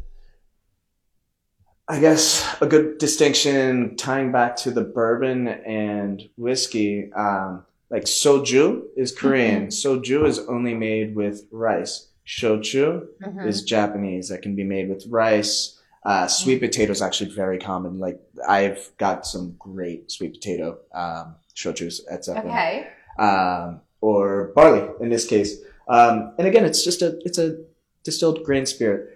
[1.92, 7.12] I guess, a good distinction tying back to the bourbon and whiskey.
[7.12, 9.66] Um, like soju is Korean.
[9.66, 12.08] Soju is only made with rice.
[12.26, 13.46] Shochu Mhm.
[13.46, 14.30] is Japanese.
[14.30, 15.78] That can be made with rice.
[16.02, 17.98] Uh, sweet potato is actually very common.
[17.98, 22.86] Like I've got some great sweet potato um, shochus at Zeppelin Okay.
[23.18, 25.58] um, or barley in this case.
[25.88, 27.58] Um, and again, it's just a it's a
[28.02, 29.10] distilled grain spirit.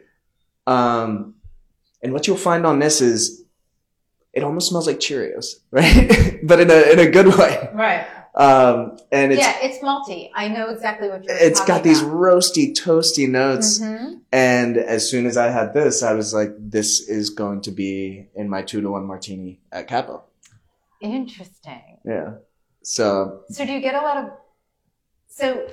[0.67, 1.37] Um,
[2.07, 3.42] and what you'll find on this is
[4.33, 6.38] it almost smells like Cheerios, right?
[6.45, 7.69] but in a in a good way.
[7.75, 8.07] Right.
[8.37, 10.29] Um, and it's yeah, it's malty.
[10.35, 11.35] I know exactly what you're.
[11.37, 12.12] it's got talking these about.
[12.14, 13.81] roasty, toasty notes.
[13.81, 14.21] Mhm.
[14.31, 18.29] And as soon as I had this, I was like, this is going to be
[18.35, 20.21] in my two to one martini at Kappo.
[21.01, 21.99] Interesting.
[22.05, 22.35] Yeah.
[22.83, 24.31] So So do you get a lot of?
[25.29, 25.69] So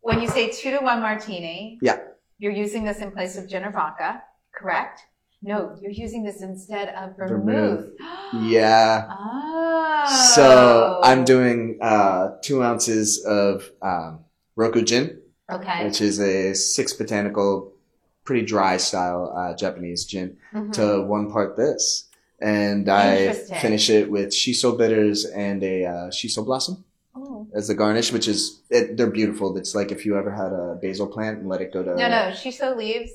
[0.00, 1.98] when you say two to one martini, Yeah.
[2.38, 4.22] you're using this in place of gin or vodka,
[4.56, 5.00] correct?
[5.42, 7.44] No, you're using this instead of vermouth.
[7.44, 7.90] Vermouth.
[8.42, 9.06] Yeah.
[9.10, 10.32] Oh.
[10.34, 14.20] So I'm doing uh, two ounces of um,
[14.56, 15.84] Roku gin, Okay.
[15.84, 17.72] which is a six botanical,
[18.24, 20.72] pretty dry style uh, Japanese gin, Mhm.
[20.72, 22.08] to one part this.
[22.40, 27.46] And I finish it with shiso bitters and a uh, shiso blossom Oh.
[27.54, 29.56] as the garnish, which is it, they're beautiful.
[29.56, 32.08] It's like if you ever had a basil plant and let it go to No,
[32.08, 33.12] no, shiso leaves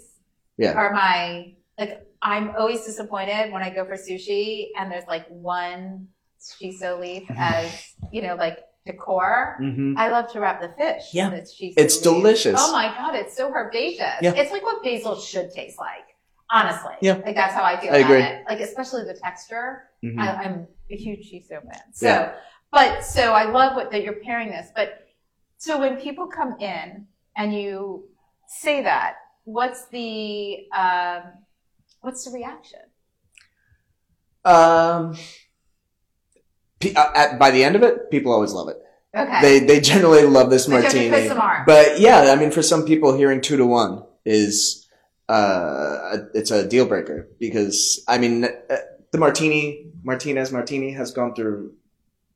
[0.59, 0.73] Yeah.
[0.73, 2.05] are my like.
[2.21, 6.09] I'm always disappointed when I go for sushi and there's like one
[6.61, 7.71] shiso leaf as
[8.11, 9.55] you know like decor.
[9.59, 11.03] hmm I love to wrap the fish.
[11.13, 11.29] Yeah.
[11.31, 12.01] with shiso It's leaves.
[12.01, 12.59] delicious.
[12.61, 14.19] Oh my god, it's so herbaceous.
[14.21, 14.33] Yeah.
[14.35, 16.07] It's like what basil should taste like.
[16.51, 17.21] Honestly, Yeah.
[17.25, 18.23] like that's how I feel I about agree.
[18.23, 18.43] it.
[18.49, 19.83] Like especially the texture.
[20.03, 21.83] hmm I, I'm a huge shiso fan.
[21.93, 22.33] So, Yeah.
[22.71, 24.67] but so I love what that you're pairing this.
[24.75, 25.07] But
[25.57, 27.05] so when people come in
[27.37, 28.09] and you
[28.47, 31.23] say that, what's the um,
[32.01, 32.79] what's the reaction?
[34.45, 35.15] Um,
[36.79, 38.77] pe- uh, at, by the end of it, people always love it.
[39.15, 41.29] Okay, They they generally love this Because martini.
[41.65, 44.87] But yeah, I mean, for some people, hearing two to one is
[45.27, 48.77] uh, it's a deal breaker because I mean, uh,
[49.11, 51.73] the martini Martinez Martini has gone through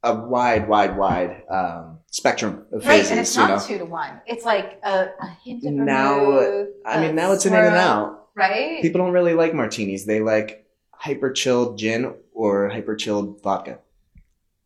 [0.03, 3.11] a wide, wide, wide um, spectrum of right, phases.
[3.11, 4.21] and it's you not know, two to one.
[4.27, 7.75] It's like a, a hint of Now, vermouth, I mean, now it's an in and
[7.75, 8.29] out.
[8.35, 8.81] right?
[8.83, 13.79] People don't really like martinis; they like hyper chilled gin or hyper chilled vodka.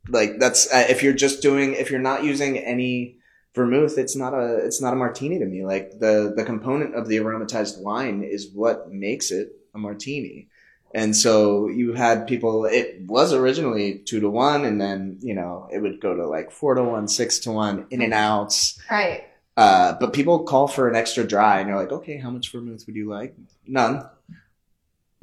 [0.10, 3.18] Like that's uh, if you're just doing if you're not using any
[3.56, 5.64] vermouth, it's not a it's not a martini to me.
[5.66, 10.50] Like the the component of the aromatized wine is what makes it a martini.
[10.94, 12.66] And so you had people.
[12.66, 16.52] It was originally two to one, and then you know it would go to like
[16.52, 18.80] four to one, six to one, in and outs.
[18.90, 19.26] right.
[19.56, 22.86] Uh, but people call for an extra dry, and you're like, okay, how much vermouth
[22.86, 23.36] would you like?
[23.66, 24.08] None.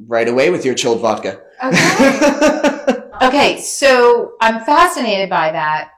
[0.05, 1.39] Right away with your chilled vodka.
[1.63, 3.01] Okay.
[3.21, 5.91] Okay, so I'm fascinated by that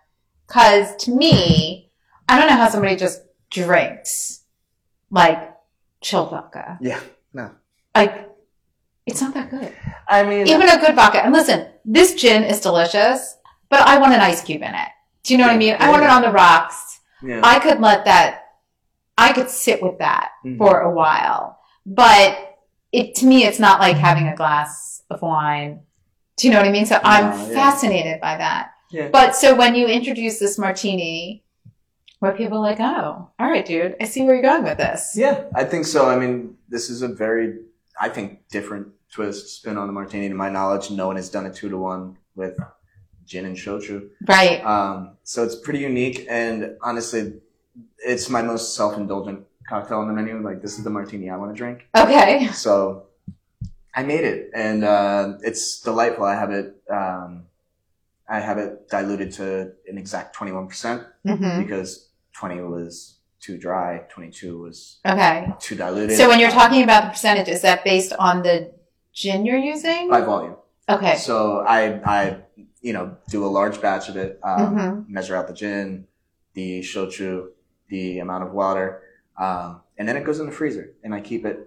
[0.48, 1.90] because to me,
[2.30, 4.44] I don't know how somebody just drinks
[5.10, 5.52] like
[6.02, 6.78] chilled vodka.
[6.80, 7.00] Yeah,
[7.34, 7.52] no.
[7.96, 8.30] Like,
[9.08, 9.74] it's not that good.
[10.08, 11.24] I mean, Even a good vodka.
[11.24, 13.36] And listen, this gin is delicious,
[13.70, 14.90] but I want an ice cube in it.
[15.24, 15.76] Do you know what I mean?
[15.80, 17.00] I want it on the rocks.
[17.24, 17.42] yeah.
[17.44, 18.44] I could let that,
[19.18, 20.58] I could sit with that Mhm.
[20.58, 21.58] for a while.
[21.86, 22.38] But
[22.92, 25.82] it to me, it's not like having a glass of wine.
[26.38, 26.86] Do you know what I mean?
[26.86, 27.56] So I'm yeah.
[27.56, 28.72] fascinated by that.
[28.92, 29.10] Yeah.
[29.10, 31.44] But so when you introduce this martini,
[32.20, 35.14] where people are like, oh, all right, dude, I see where you're going with this.
[35.16, 36.08] Yeah, I think so.
[36.10, 37.60] I mean, this is a very,
[38.00, 38.88] I think, different
[39.18, 40.30] twist spin on the martini.
[40.30, 42.56] To my knowledge, no one has done a two to one with
[43.26, 44.10] gin and shochu.
[44.28, 44.64] Right.
[44.64, 47.22] Um, so it's pretty unique, and honestly,
[47.98, 50.42] it's my most self-indulgent cocktail on the menu.
[50.50, 51.88] Like, this is the martini I want to drink.
[51.98, 52.48] Okay.
[52.54, 53.08] So
[53.96, 56.26] I made it, and uh, it's delightful.
[56.26, 56.68] I have it.
[56.90, 57.48] Um,
[58.30, 64.02] I have it diluted to an exact twenty-one percent hmm because twenty was too dry,
[64.14, 65.52] twenty-two was Okay.
[65.60, 66.18] too diluted.
[66.18, 68.77] So when you're talking about the percentage, is that based on the
[69.22, 70.10] gin you're using?
[70.10, 70.56] by volume,
[70.96, 71.16] Okay.
[71.18, 71.36] so
[71.78, 71.80] I
[72.18, 72.20] I
[72.88, 75.10] you know do a large batch of it, um, Mhm.
[75.18, 75.88] measure out the gin,
[76.54, 77.48] the shochu,
[77.90, 78.88] the amount of water,
[79.46, 81.58] um, and then it goes in the freezer, and I keep it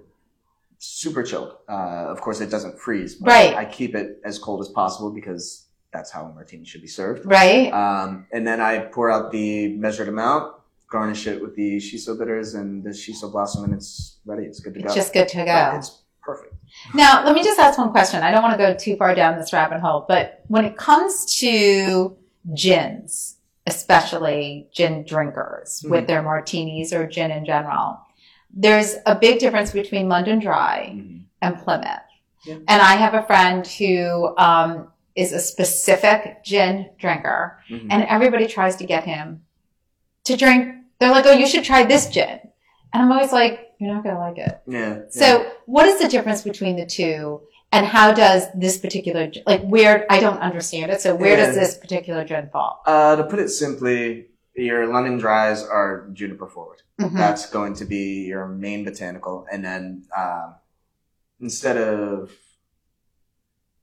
[0.79, 1.53] super chilled.
[1.69, 3.55] Uh, of course, it doesn't freeze, but Right.
[3.63, 7.21] I keep it as cold as possible because that's how a martini should be served.
[7.27, 7.69] Right.
[7.73, 10.55] Um, and then I pour out the measured amount,
[10.89, 14.45] garnish it with the shiso bitters and the shiso blossom, and it's ready.
[14.47, 14.87] It's good to go.
[14.87, 15.73] It's just good to go.
[15.77, 15.91] It's
[16.23, 16.55] perfect.
[16.95, 18.23] Now, let me just ask one question.
[18.23, 21.37] I don't want to go too far down this rabbit hole, but when it comes
[21.41, 22.17] to
[22.55, 26.07] gins, especially gin drinkers with Mhm.
[26.07, 27.99] their martinis or gin in general,
[28.53, 31.23] there's a big difference between London Dry Mhm.
[31.43, 32.01] and Plymouth.
[32.45, 32.55] Yeah.
[32.69, 37.89] And I have a friend who um, is a specific gin drinker, Mhm.
[37.91, 39.43] and everybody tries to get him
[40.25, 40.75] to drink.
[40.99, 42.39] They're like, "Oh, you should try this gin,"
[42.93, 44.79] and I'm always like, "You're not gonna like it." Yeah.
[44.79, 44.99] yeah.
[45.11, 47.41] So, what is the difference between the two,
[47.73, 51.01] and how does this particular like where I don't understand it?
[51.01, 52.83] So, where does this particular gin fall?
[52.87, 56.83] Uh, to put it simply, your London dries are juniper forward.
[57.01, 57.17] Mhm.
[57.17, 60.55] That's going to be your main botanical, and then um,
[61.41, 62.31] instead of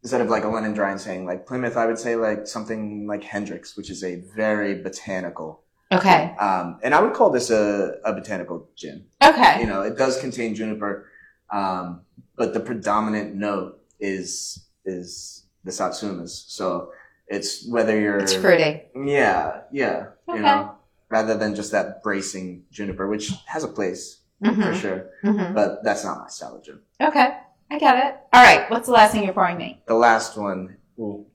[0.04, 3.08] instead of like a London dry and saying like Plymouth, I would say like something
[3.08, 5.64] like Hendrick's, which is a very botanical.
[5.92, 9.06] Okay, Um, and I would call this a, a botanical gin.
[9.24, 11.10] okay, You know, it does contain juniper,
[11.50, 12.02] um,
[12.36, 16.44] but the predominant note is is the satsumas.
[16.50, 16.92] So
[17.28, 18.84] it's whether you're it's fruity.
[18.96, 20.08] yeah, yeah.
[20.28, 20.38] Okay.
[20.38, 20.76] You know,
[21.10, 24.20] rather than just that bracing juniper, which has a place.
[24.44, 24.74] for Mhm.
[24.76, 25.10] sure.
[25.24, 25.54] Mhm.
[25.56, 26.80] But that's not my style of gin.
[27.02, 27.38] Okay.
[27.72, 28.16] I get it.
[28.34, 28.70] All right.
[28.70, 29.82] What's the last thing you're pouring me?
[29.88, 31.26] The last one, ooh.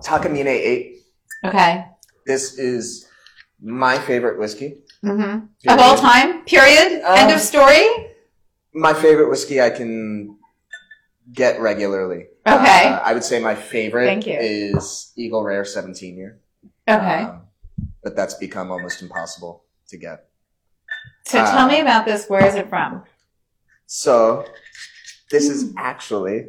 [0.00, 0.96] Takamine 8.
[1.44, 1.84] Okay.
[2.28, 3.08] This is
[3.58, 4.80] my favorite whiskey.
[5.02, 5.46] Mm-hmm.
[5.72, 7.00] Of all time, period.
[7.02, 7.82] End Um, of story.
[8.74, 10.36] My favorite whiskey I can
[11.32, 12.26] get regularly.
[12.46, 12.84] Okay.
[12.86, 14.36] Uh, I would say my favorite Thank you.
[14.38, 16.38] is Eagle Rare 17 year.
[16.86, 17.22] Okay.
[17.22, 17.42] Um,
[18.02, 20.26] but that's become almost impossible to get.
[21.26, 22.26] so uh, tell me about this.
[22.28, 23.04] Where is it from?
[23.86, 24.44] So,
[25.30, 26.48] this is actually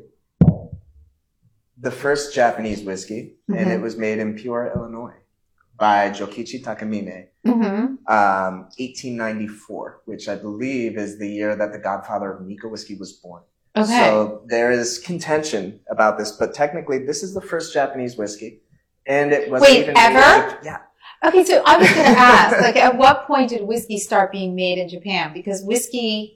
[1.80, 3.76] the first Japanese whiskey, and Mhm.
[3.76, 5.16] it was made in Peoria, Illinois
[5.80, 7.96] by Jokichi Takamine, Mm-hmm.
[8.12, 13.14] um, 1894, which I believe is the year that the godfather of Nikka whiskey was
[13.14, 13.42] born.
[13.78, 13.86] Okay.
[13.98, 18.60] So there is contention about this, but technically this is the first Japanese whiskey.
[19.08, 20.20] And it was Wait, even made in ever?
[20.52, 20.78] Jap- Yeah.
[21.26, 21.46] okay.
[21.46, 24.78] So I was going to ask, like, at what point did whiskey start being made
[24.80, 25.32] in Japan?
[25.34, 26.36] Because whiskey.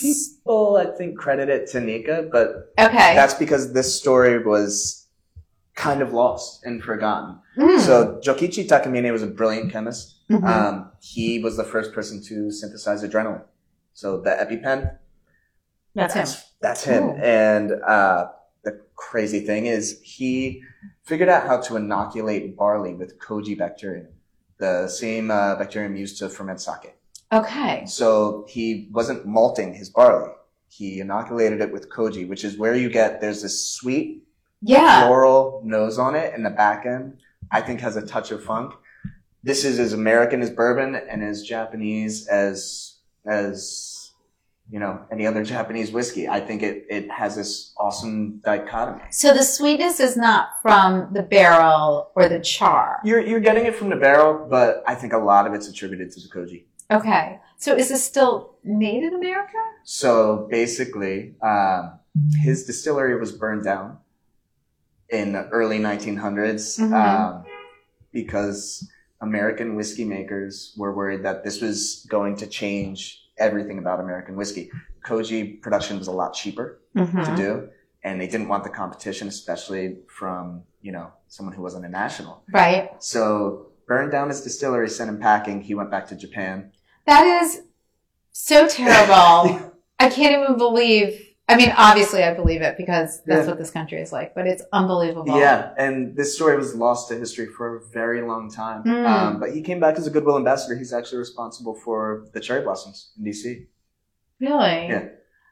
[0.00, 3.14] People, I think, credit it to Nikka, but Okay.
[3.14, 4.97] that's because this story was
[5.78, 7.38] kind of lost and forgotten.
[7.56, 7.78] Mm.
[7.80, 10.28] So Jokichi Takamine was a brilliant chemist.
[10.28, 10.44] Mhm.
[10.44, 13.44] Um, he was the first person to synthesize adrenaline.
[13.94, 14.98] So the EpiPen,
[15.94, 16.26] that's him.
[16.60, 17.02] That's him.
[17.04, 17.18] Cool.
[17.22, 18.26] And uh,
[18.64, 20.62] the crazy thing is, he
[21.04, 24.08] figured out how to inoculate barley with koji bacterium,
[24.58, 26.96] the same uh, bacterium used to ferment sake.
[27.32, 27.84] Okay.
[27.86, 30.32] So he wasn't malting his barley.
[30.68, 34.27] He inoculated it with koji, which is where you get there's this sweet
[34.60, 35.06] Yeah.
[35.06, 37.18] floral nose on it, and the back end
[37.50, 38.74] I think has a touch of funk.
[39.42, 44.10] This is as American as bourbon and as Japanese as as
[44.70, 46.28] you know any other Japanese whiskey.
[46.28, 49.04] I think it it has this awesome dichotomy.
[49.10, 53.00] So the sweetness is not from the barrel or the char.
[53.04, 56.10] You're you're getting it from the barrel, but I think a lot of it's attributed
[56.12, 56.64] to the koji.
[56.90, 57.38] Okay.
[57.58, 59.58] So is this still made in America?
[59.84, 61.98] So basically, um,
[62.42, 63.98] his distillery was burned down
[65.10, 66.92] in the early 1900s Mhm.
[66.92, 67.44] um,
[68.12, 68.88] because
[69.20, 74.70] American whiskey makers were worried that this was going to change everything about American whiskey.
[75.04, 77.34] Koji production was a lot cheaper to Mm-hmm.
[77.36, 77.68] do,
[78.04, 82.42] and they didn't want the competition, especially from you know someone who wasn't a national.
[82.52, 82.90] Right.
[83.02, 85.62] So burned down his distillery, sent him packing.
[85.62, 86.72] He went back to Japan.
[87.06, 87.62] That is
[88.32, 89.72] so terrible.
[89.98, 91.24] I can't even believe.
[91.50, 93.50] I mean, obviously, I believe it because that's Yeah.
[93.52, 94.34] what this country is like.
[94.34, 95.38] But it's unbelievable.
[95.38, 98.82] Yeah, and this story was lost to history for a very long time.
[98.84, 99.06] Mm.
[99.06, 100.76] Um, but he came back as a goodwill ambassador.
[100.76, 103.66] He's actually responsible for the cherry blossoms in DC.
[104.40, 104.88] Really.
[104.88, 105.04] Yeah.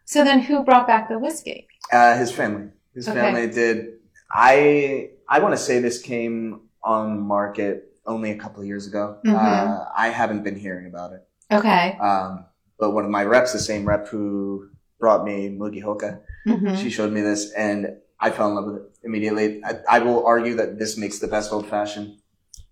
[0.05, 1.67] So then, who brought back the whiskey?
[1.91, 2.69] Uh, his family.
[2.95, 3.19] His Okay.
[3.19, 3.95] family did.
[4.31, 9.19] I I want to say this came on market only a couple of years ago.
[9.27, 9.35] Mhm.
[9.35, 11.27] Uh, I haven't been hearing about it.
[11.51, 11.97] Okay.
[12.01, 12.45] Um,
[12.79, 16.77] but one of my reps, the same rep who brought me Mugi Hoka, Mhm.
[16.77, 19.63] she showed me this, and I fell in love with it immediately.
[19.65, 22.17] I, I will argue that this makes the best old fashioned.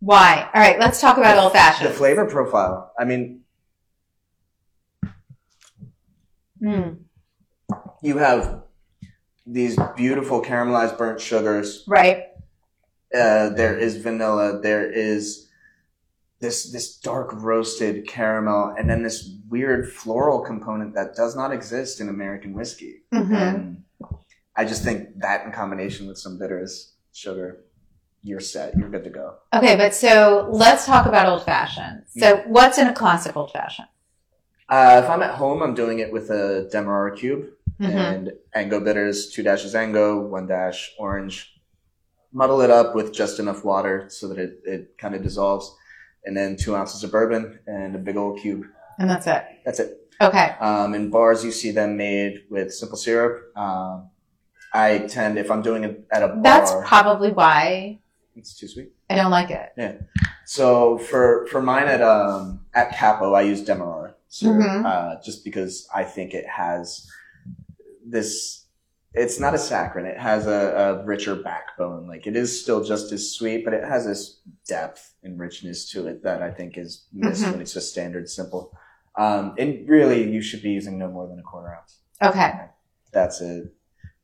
[0.00, 0.48] Why?
[0.54, 0.78] All right.
[0.78, 1.88] Let's talk about old fashioned.
[1.90, 2.92] The flavor profile.
[2.98, 3.40] I mean,
[6.62, 6.96] Mm.
[8.02, 8.62] you have
[9.46, 11.84] these beautiful caramelized burnt sugars.
[11.86, 12.24] Right.
[13.14, 14.60] Uh, there is vanilla.
[14.62, 15.48] There is
[16.44, 22.00] this this dark roasted caramel, and then this weird floral component that does not exist
[22.00, 23.02] in American whiskey.
[23.12, 23.34] Mhm.
[23.34, 23.84] And
[24.56, 27.64] I just think that in combination with some bitters, sugar,
[28.22, 28.76] you're set.
[28.76, 29.26] You're good to go.
[29.54, 32.02] Okay, but so let's talk about old fashioned.
[32.16, 33.88] So, what's in a classic old fashioned?
[34.68, 37.46] Uh, if I'm at home, I'm doing it with a Demerara cube
[37.80, 37.90] Mm-hmm.
[37.90, 41.36] and Ango bitters, two dashes Ango, one dash orange.
[42.32, 45.74] Muddle it up with just enough water so that it, it kind of dissolves.
[46.26, 48.64] And then two ounces of bourbon and a big old cube.
[48.98, 49.44] And that's it.
[49.64, 50.00] That's it.
[50.20, 50.54] Okay.
[50.60, 53.56] Um, in bars, you see them made with simple syrup.
[53.56, 54.08] Um,
[54.72, 57.98] I tend, if I'm doing it at a bar, That's probably why
[58.36, 58.92] it's too sweet.
[59.10, 59.72] I don't like it.
[59.76, 59.94] Yeah.
[60.46, 64.84] So for for mine at um at Kappo, I use Demerara syrup Mhm.
[64.84, 67.06] uh, just because I think it has
[68.04, 68.63] this.
[69.14, 70.06] It's not a saccharin.
[70.06, 70.50] It has a,
[71.00, 72.08] a richer backbone.
[72.08, 76.08] Like it is still just as sweet, but it has this depth and richness to
[76.08, 77.52] it that I think is missed Mhm.
[77.52, 78.76] when it's just standard simple.
[79.16, 81.98] Um, and really, you should be using no more than a quarter ounce.
[82.20, 82.52] Okay.
[83.12, 83.72] That's it.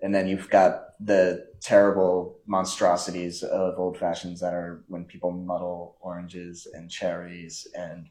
[0.03, 5.97] And then you've got the terrible monstrosities of old fashions that are when people muddle
[6.01, 8.09] oranges and cherries and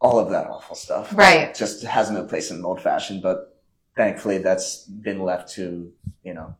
[0.00, 1.16] all of that awful stuff.
[1.16, 1.48] Right.
[1.48, 3.53] It just has no place in old fashioned, but
[3.96, 5.92] thankfully that's been left to,
[6.22, 6.54] you know,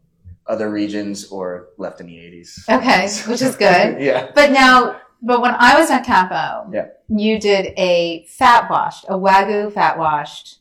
[0.46, 2.68] other regions or left in the 80s.
[2.68, 4.00] Okay, which is good.
[4.00, 4.30] yeah.
[4.34, 6.88] But now, But when I was at Kappo, Yeah.
[7.08, 10.58] you did a fat washed, a Wagyu fat washed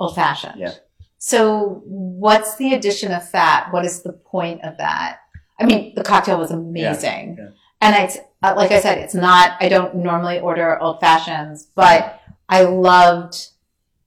[0.00, 0.58] old fashioned.
[0.58, 0.72] Yeah.
[1.18, 3.72] So what's the addition of fat?
[3.72, 5.20] What is the point of that?
[5.60, 7.36] I mean, the cocktail was amazing.
[7.38, 7.48] Yeah.
[7.80, 12.20] And it's, uh, like I said, it's not, I don't normally order old fashions, but
[12.48, 13.48] I loved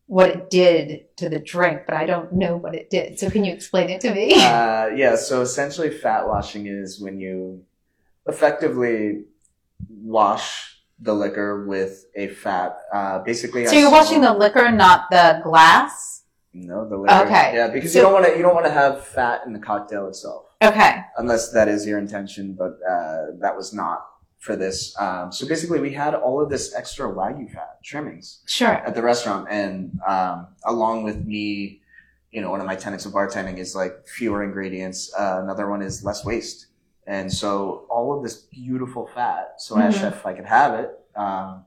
[0.08, 3.20] what it did to the drink, but I don't know what it did.
[3.20, 4.34] So can you explain it to me?
[4.36, 7.64] Uh, yeah, so essentially, fat washing is when you
[8.26, 9.26] effectively
[9.90, 12.78] wash the liquor with a fat.
[12.92, 16.24] Uh, basically, so I you're washing the liquor, not the glass?
[16.54, 17.14] no the liquor.
[17.26, 17.52] Okay.
[17.54, 19.60] Yeah, because So- you don't want to you don't want to have fat in the
[19.60, 21.02] cocktail itself, Okay.
[21.18, 22.54] unless that is your intention.
[22.54, 24.06] But uh, that was not
[24.40, 24.96] for this.
[25.00, 28.70] Um, so basically, we had all of this extra wagyu fat trimmings Sure.
[28.70, 31.82] at the restaurant, and um, along with me,
[32.32, 35.12] you know, one of my tenets of bartending is like fewer ingredients.
[35.18, 36.68] Uh, another one is less waste,
[37.08, 39.56] and so all of this beautiful fat.
[39.58, 40.02] So I asked Mhm.
[40.02, 41.66] chef if I could have it, um,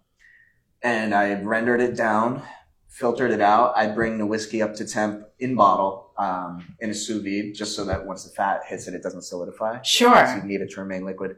[0.82, 2.42] and I rendered it down,
[2.88, 3.72] filtered it out.
[3.76, 7.74] I bring the whiskey up to temp in bottle um, in a sous vide, just
[7.74, 9.80] so that once the fat hits it, it doesn't solidify.
[9.82, 10.26] Sure.
[10.26, 11.36] So you need it to remain liquid.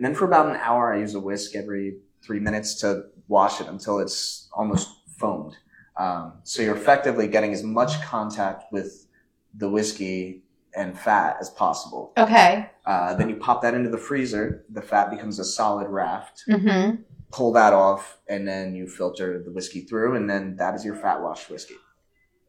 [0.00, 3.60] And then for about an hour, I use a whisk every three minutes to wash
[3.60, 4.88] it until it's almost
[5.18, 5.58] foamed.
[5.98, 9.06] Um, so you're effectively getting as much contact with
[9.54, 10.42] the whiskey
[10.74, 12.14] and fat as possible.
[12.16, 12.70] Okay.
[12.86, 14.64] Uh, then you pop that into the freezer.
[14.70, 16.44] The fat becomes a solid raft.
[16.48, 17.02] Mm-hmm.
[17.30, 20.94] Pull that off, and then you filter the whiskey through, and then that is your
[20.94, 21.76] fat washed whiskey.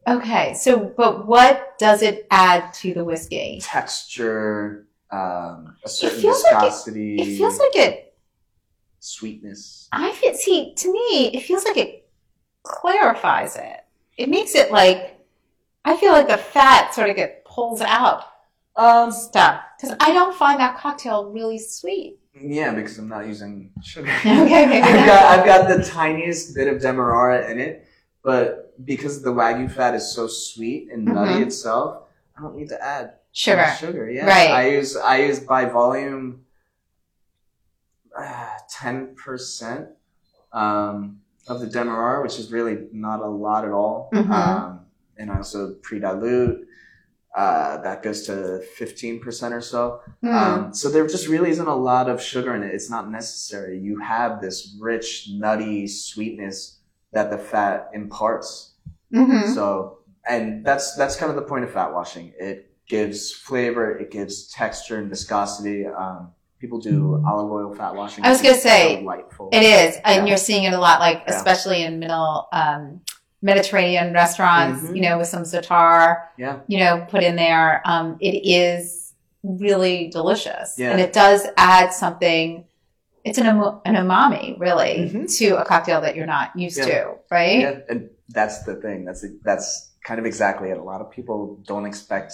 [0.08, 0.54] Okay.
[0.54, 3.60] So, but what does it add to the whiskey?
[3.62, 8.14] Texture, um, a certain feels like it- viscosity, It feels like it.
[9.00, 9.88] sweetness.
[9.92, 10.34] I feel.
[10.34, 12.10] See, to me, it feels like it
[12.64, 13.80] clarifies it.
[14.18, 15.20] It makes it like.
[15.84, 18.24] I feel like the fat sort of get pulls out
[18.76, 22.20] Um, stuff because I don't find that cocktail really sweet.
[22.40, 24.08] Yeah, because I'm not using sugar.
[24.20, 27.86] Okay, maybe I've got I've got the tiniest bit of demerara in it,
[28.24, 31.48] but because the wagyu fat is so sweet and nutty Mhm.
[31.48, 32.04] itself,
[32.38, 33.66] I don't need to add Sugar.
[33.80, 34.26] Sugar, yeah.
[34.26, 34.50] Right.
[34.52, 36.42] I use I use by volume
[38.18, 39.88] uh, ten percent
[40.52, 44.10] um, of the demerara, which is really not a lot at all.
[44.14, 44.30] Mhm.
[44.30, 44.80] Um,
[45.18, 46.68] and I also pre-dilute.
[47.34, 50.02] Uh, that goes to fifteen percent or so.
[50.22, 50.34] Mm.
[50.34, 52.74] Um, so there just really isn't a lot of sugar in it.
[52.76, 53.80] It's not necessary.
[53.80, 56.80] You have this rich, nutty sweetness
[57.14, 58.74] that the fat imparts.
[59.14, 59.54] Mhm.
[59.56, 62.34] So, and that's that's kind of the point of fat washing.
[62.38, 65.88] It gives flavor, it gives texture and viscosity.
[65.88, 68.24] Um, people do olive oil fat washing.
[68.26, 69.50] I was gonna say, delightful.
[69.52, 70.26] It is, and Yeah.
[70.30, 71.36] you're seeing it a lot, like Yeah.
[71.36, 73.02] especially in middle um,
[73.42, 74.84] Mediterranean restaurants.
[74.84, 74.96] Mhm.
[74.96, 76.58] You know, with some za'atar, Yeah.
[76.68, 77.82] you know, put in there.
[77.86, 79.14] Um, it is
[79.44, 80.92] really delicious, Yeah.
[80.92, 82.66] and it does add something.
[83.24, 85.38] It's an um- an umami, really, Mhm.
[85.40, 87.60] to a cocktail that you're not used to, right?
[87.62, 89.06] Yeah, and that's the thing.
[89.06, 90.78] That's that's kind of exactly it.
[90.78, 92.34] A lot of people don't expect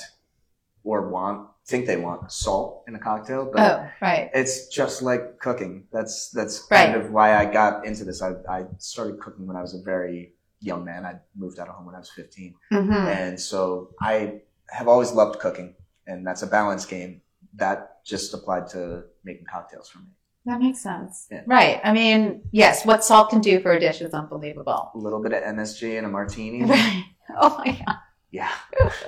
[0.87, 4.29] or want think they want salt in a cocktail, but Oh, right.
[4.33, 5.83] it's just like cooking.
[5.91, 8.21] That's that's kind of why I got into this.
[8.21, 11.05] I, I started cooking when I was a very young man.
[11.05, 12.53] I moved out of home when I was 15.
[12.71, 15.75] hmm And so I have always loved cooking,
[16.07, 17.21] and that's a balance game.
[17.55, 20.07] That just applied to making cocktails for me.
[20.45, 21.27] That makes sense.
[21.29, 21.43] Yeah.
[21.45, 21.81] Right.
[21.83, 24.91] I mean, yes, what salt can do for a dish is unbelievable.
[24.95, 26.63] A little bit of MSG and a martini.
[26.73, 27.03] Right.
[27.41, 27.97] Oh my god.
[28.31, 28.51] Yeah.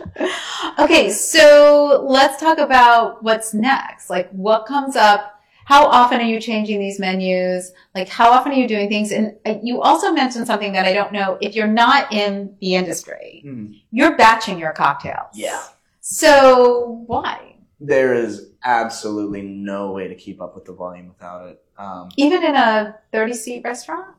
[0.79, 4.09] okay, so let's talk about what's next.
[4.09, 5.35] Like, what comes up?
[5.65, 7.71] How often are you changing these menus?
[7.93, 9.11] Like, how often are you doing things?
[9.11, 11.37] And uh, you also mentioned something that I don't know.
[11.41, 13.79] If you're not in the industry, Mm.
[13.91, 15.35] you're batching your cocktails.
[15.35, 15.61] Yeah.
[16.01, 17.57] So why?
[17.79, 21.61] There is absolutely no way to keep up with the volume without it.
[21.77, 24.15] Um, Even in a 30 seat restaurant?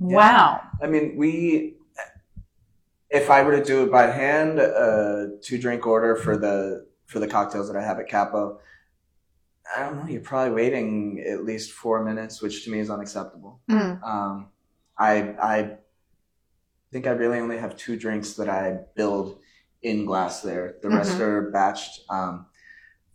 [0.00, 0.16] Yeah.
[0.16, 0.60] Wow.
[0.82, 1.74] I mean, we.
[3.14, 7.20] If I were to do it by hand, a two drink order for the for
[7.20, 8.58] the cocktails that I have at Kappo,
[9.76, 10.06] I don't know.
[10.10, 13.60] You're probably waiting at least four minutes, which to me is unacceptable.
[13.70, 14.02] Mm.
[14.02, 14.48] Um,
[14.98, 15.76] I I
[16.90, 19.38] think I really only have two drinks that I build
[19.80, 20.42] in glass.
[20.42, 21.20] There, the rest Mhm.
[21.20, 22.00] are batched.
[22.10, 22.46] Um,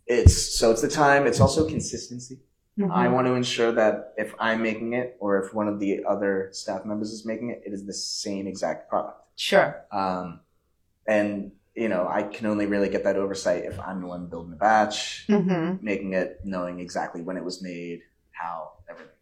[0.06, 1.26] it's so it's the time.
[1.26, 2.40] It's also consistency.
[2.78, 2.90] Mhm.
[2.90, 6.48] I want to ensure that if I'm making it or if one of the other
[6.52, 9.18] staff members is making it, it is the same exact product.
[9.40, 9.86] Sure.
[9.90, 10.40] Um,
[11.06, 14.50] and you know, I can only really get that oversight if I'm the one building
[14.50, 15.82] the batch, Mm-hmm.
[15.82, 18.00] making it, knowing exactly when it was made,
[18.32, 19.14] how, everything.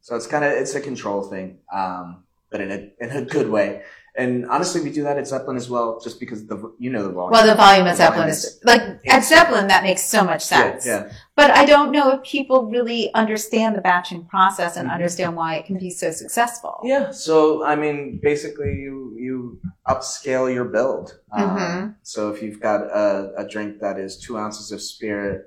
[0.00, 3.48] So it's kind of it's a control thing, um, but in a in a good
[3.50, 3.82] way.
[4.14, 7.08] And honestly, we do that at Zeppelin as well, just because the you know the
[7.12, 7.32] volume.
[7.32, 10.84] Well, the volume at Zeppelin is- like at Zeppelin that makes so much sense.
[10.86, 11.10] yeah.
[11.34, 14.92] But I don't know if people really understand the batching process and Mhm.
[14.92, 16.80] understand why it can be so successful.
[16.84, 17.10] Yeah.
[17.10, 21.18] So I mean, basically, you you upscale your build.
[21.32, 21.94] Um, Mhm.
[22.02, 25.46] so if you've got a, a drink that is two ounces of spirit,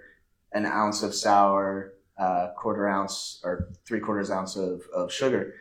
[0.53, 5.53] an ounce of sour, uh, quarter ounce or three quarters ounce of, of sugar,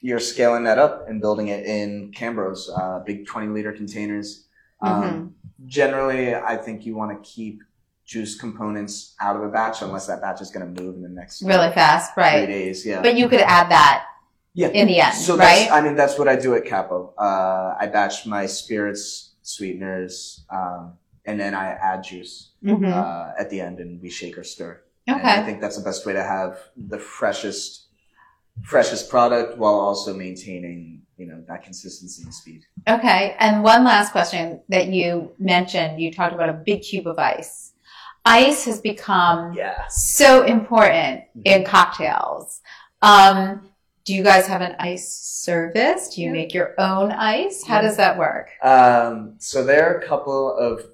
[0.00, 4.46] you're scaling that up and building it in Cambros, uh, big twenty liter containers.
[4.80, 5.34] Um,
[5.66, 7.62] Generally, I think you want to keep
[8.06, 11.08] juice components out of a batch unless that batch is going to move in the
[11.08, 12.44] next Really fast, right?
[12.44, 12.84] three days.
[12.86, 13.02] Yeah.
[13.02, 14.06] But you could add that
[14.54, 14.68] Yeah.
[14.68, 15.70] in the end, So that's, right?
[15.70, 17.12] I mean, that's what I do at Kappo.
[17.18, 20.94] Uh, I batch my spirits, sweeteners, um,
[21.26, 22.90] and then I add juice Mhm.
[22.90, 24.80] uh, at the end, and we shake or stir.
[25.06, 27.88] And I think that's the best way to have the freshest,
[28.64, 32.62] freshest product while also maintaining, you know, that consistency and speed.
[32.88, 33.36] Okay.
[33.38, 37.72] And one last question that you mentioned, you talked about a big cube of ice.
[38.24, 39.82] Ice has become Yeah.
[39.88, 42.60] so important in cocktails.
[43.02, 43.70] Um,
[44.04, 46.14] do you guys have an ice service?
[46.14, 46.32] Do you Yeah.
[46.32, 47.64] make your own ice?
[47.66, 47.82] How Yeah.
[47.82, 48.50] does that work?
[48.62, 50.84] Um, so there are a couple of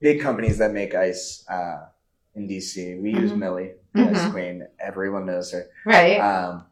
[0.00, 1.86] big companies that make ice uh,
[2.34, 2.94] in DC.
[3.00, 3.38] We use Mhm.
[3.38, 4.66] Millie, the ice queen.
[4.80, 5.66] Everyone knows her.
[5.84, 6.18] Right.
[6.18, 6.64] Um,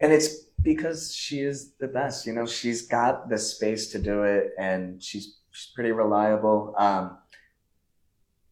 [0.00, 2.26] and it's because she is the best.
[2.26, 6.74] You know, she's got the space to do it, and she's she's pretty reliable.
[6.76, 7.18] Um,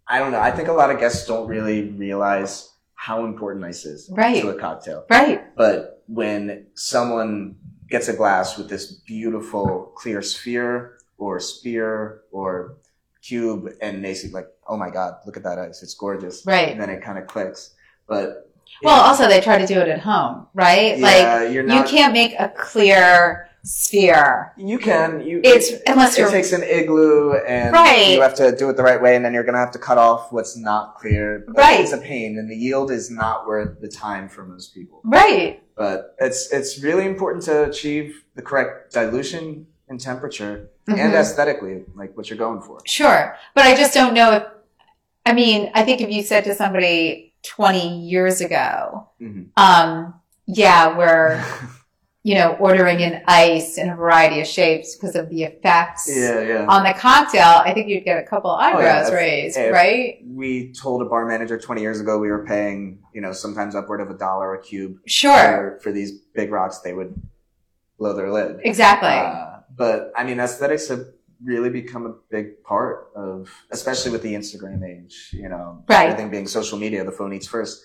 [0.06, 0.40] I don't know.
[0.40, 4.40] I think a lot of guests don't really realize how important ice is Right.
[4.42, 5.04] to a cocktail.
[5.10, 5.54] right.
[5.56, 7.56] But when someone
[7.88, 12.76] gets a glass with this beautiful clear sphere or spear or
[13.22, 16.44] cube, and they see like, oh my god, look at that ice, it's gorgeous.
[16.46, 16.68] Right.
[16.70, 17.74] And then it kind of clicks.
[18.06, 18.50] But
[18.82, 20.98] Well, also they try to do it at home, right?
[20.98, 24.52] yeah, like you're you can't make a clear sphere.
[24.58, 25.20] You can.
[25.26, 25.40] You.
[25.42, 28.08] It's unless It takes an igloo, and Right.
[28.14, 29.96] you have to do it the right way, and then you're gonna have to cut
[29.98, 31.44] off what's not clear.
[31.48, 31.80] Right.
[31.80, 35.00] It's a pain, and the yield is not worth the time for most people.
[35.04, 35.60] right.
[35.76, 40.98] But it's it's really important to achieve the correct dilution and temperature, Mhm.
[40.98, 42.78] and aesthetically, like what you're going for.
[42.86, 43.36] Sure.
[43.56, 44.44] But I just don't know if,
[45.26, 49.48] I mean, I think if you said to somebody 20 years ago, Mhm.
[49.56, 50.14] um,
[50.46, 51.42] yeah, we're,
[52.22, 56.40] you know, ordering an ice in a variety of shapes because of the effects yeah,
[56.40, 56.66] yeah.
[56.66, 60.18] on the cocktail, I think you'd get a couple eyebrows if- raised, if- right?
[60.26, 64.00] we told a bar manager 20 years ago we were paying, you know, sometimes upward
[64.00, 65.36] of a dollar a cube Sure.
[65.36, 66.78] for, for these big rocks.
[66.80, 67.14] They would
[67.98, 68.60] blow their lid.
[68.64, 69.10] Exactly.
[69.10, 71.04] Uh, but I mean, aesthetics have
[71.44, 75.30] really become a big part of, especially with the Instagram age.
[75.32, 76.08] You know, Right.
[76.08, 77.82] everything being social media, the phone eats first.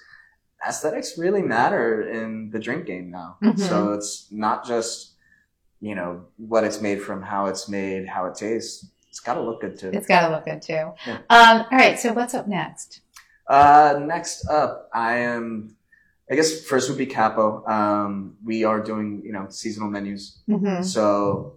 [0.67, 3.37] Aesthetics really matter in the drink game now.
[3.41, 3.59] Mhm.
[3.59, 5.13] So it's not just
[5.81, 8.85] you know what it's made from, how it's made, how it tastes.
[9.07, 9.89] It's got to look good too.
[9.93, 10.91] it's got to look good too.
[11.07, 11.17] Yeah.
[11.29, 11.97] Um, all right.
[11.97, 13.01] So what's up next?
[13.47, 15.75] Uh, next up, I am.
[16.31, 17.67] I guess first would be Kappo.
[17.67, 20.39] Um, we are doing you know seasonal menus.
[20.49, 20.83] Mm-hmm.
[20.83, 21.55] So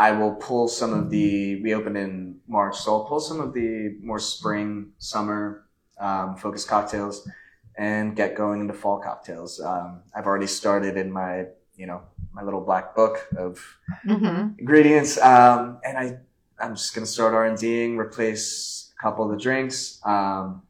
[0.00, 3.52] I will pull some of the, we opened in March, so I'll pull some of
[3.52, 5.66] the more spring, summer
[5.98, 7.28] um, focused cocktails
[7.76, 9.60] and get going into fall cocktails.
[9.60, 11.32] Um, I've already started in my,
[11.76, 12.00] you know,
[12.32, 13.60] my little black book of
[14.06, 14.58] Mm-hmm.
[14.58, 15.18] ingredients.
[15.20, 16.18] Um, and I,
[16.58, 20.00] I'm just going to start R&Ding, replace a couple of the drinks.
[20.04, 20.62] Um,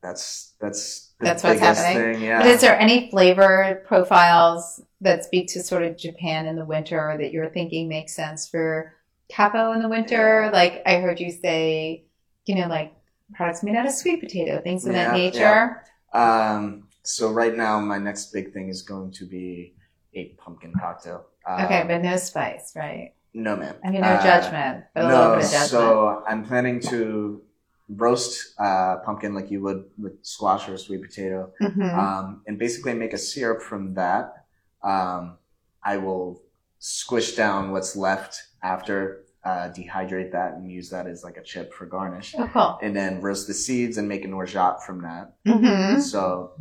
[0.00, 2.14] that's, that's, That's what's happening.
[2.14, 2.38] Thing, yeah.
[2.38, 6.98] But is there any flavor profiles that speak to sort of Japan in the winter
[7.10, 8.94] or that you're thinking makes sense for
[9.32, 10.50] Kappo in the winter?
[10.52, 12.04] Like I heard you say,
[12.46, 12.94] you know, like
[13.34, 15.84] products made out of sweet potato, things of that Yeah, nature.
[16.12, 19.74] Um, so right now, my next big thing is going to be
[20.14, 21.26] a pumpkin cocktail.
[21.46, 23.14] Um, Okay, but no spice, right?
[23.34, 23.76] no, ma'am.
[23.84, 25.70] I mean, no Uh, judgment, but a little No, bit of judgment.
[25.70, 27.42] so I'm planning to
[27.88, 31.98] roast uh, pumpkin like you would with squash or sweet potato, Mhm.
[31.98, 34.41] um, and basically make a syrup from that.
[34.82, 35.36] Um,
[35.82, 36.42] I will
[36.78, 41.72] squish down what's left after, uh, dehydrate that, and use that as like a chip
[41.74, 42.78] for garnish, oh, cool.
[42.82, 45.34] and then roast the seeds and make an orgeat from that.
[45.46, 46.52] hmm So,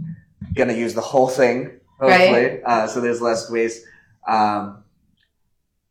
[0.55, 2.61] gonna use the whole thing, hopefully.
[2.63, 3.85] Uh, so there's less waste.
[4.27, 4.83] Um,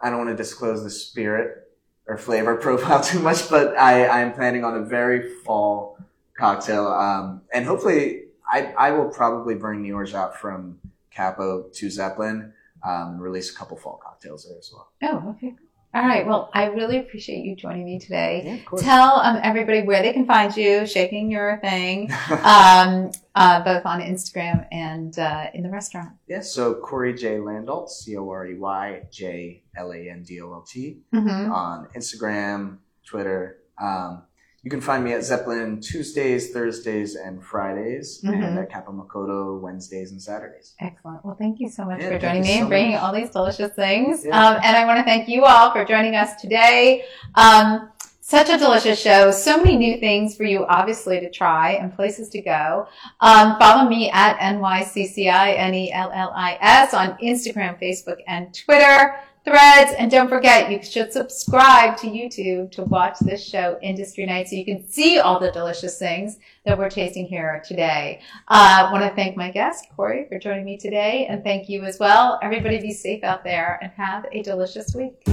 [0.00, 1.68] I don't want to disclose the spirit
[2.06, 5.98] or flavor profile too much, but I, I'm planning on a very fall
[6.36, 6.86] cocktail.
[6.88, 10.80] Um, and hopefully I, I will probably bring the orgeat from
[11.16, 12.52] Kappo to Zeppelin,
[12.84, 14.90] um, and release a couple fall cocktails there as well.
[15.02, 15.54] Oh, okay.
[15.92, 16.24] All right.
[16.24, 18.42] Well, I really appreciate you joining me today.
[18.44, 18.80] Yeah, of course.
[18.82, 22.08] Tell um, everybody where they can find you, shaking your thing,
[22.44, 26.10] um, uh, both on Instagram and uh, in the restaurant.
[26.28, 27.38] yeah, so Corey J.
[27.38, 31.50] Landolt, C O R E Y J L A N D O L T, Mm-hmm.
[31.52, 33.58] on Instagram, Twitter.
[33.82, 34.22] Um,
[34.62, 38.44] you can find me at Zeppelin Tuesdays, Thursdays, and Fridays, Mhm.
[38.44, 40.74] and at Kapamakoto Wednesdays and Saturdays.
[40.80, 41.24] Excellent.
[41.24, 43.02] Well, thank you so much Yeah, for joining me so and bringing much.
[43.02, 44.24] all these delicious things.
[44.26, 44.38] Yeah.
[44.38, 47.04] Um, and I want to thank you all for joining us today.
[47.36, 47.88] Um,
[48.20, 49.30] such a delicious show.
[49.32, 52.86] So many new things for you, obviously, to try and places to go.
[53.20, 59.16] Um, follow me at NYCCINELLIS on Instagram, Facebook, and Twitter.
[59.42, 64.48] Threads, and don't forget, you should subscribe to YouTube to watch this show, Industry Night,
[64.48, 68.20] so you can see all the delicious things that we're tasting here today.
[68.48, 71.84] I uh, want to thank my guest, Corey, for joining me today, and thank you
[71.84, 72.38] as well.
[72.42, 75.26] Everybody be safe out there and have a delicious week.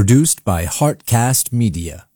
[0.00, 2.09] Produced by Heartcast Media.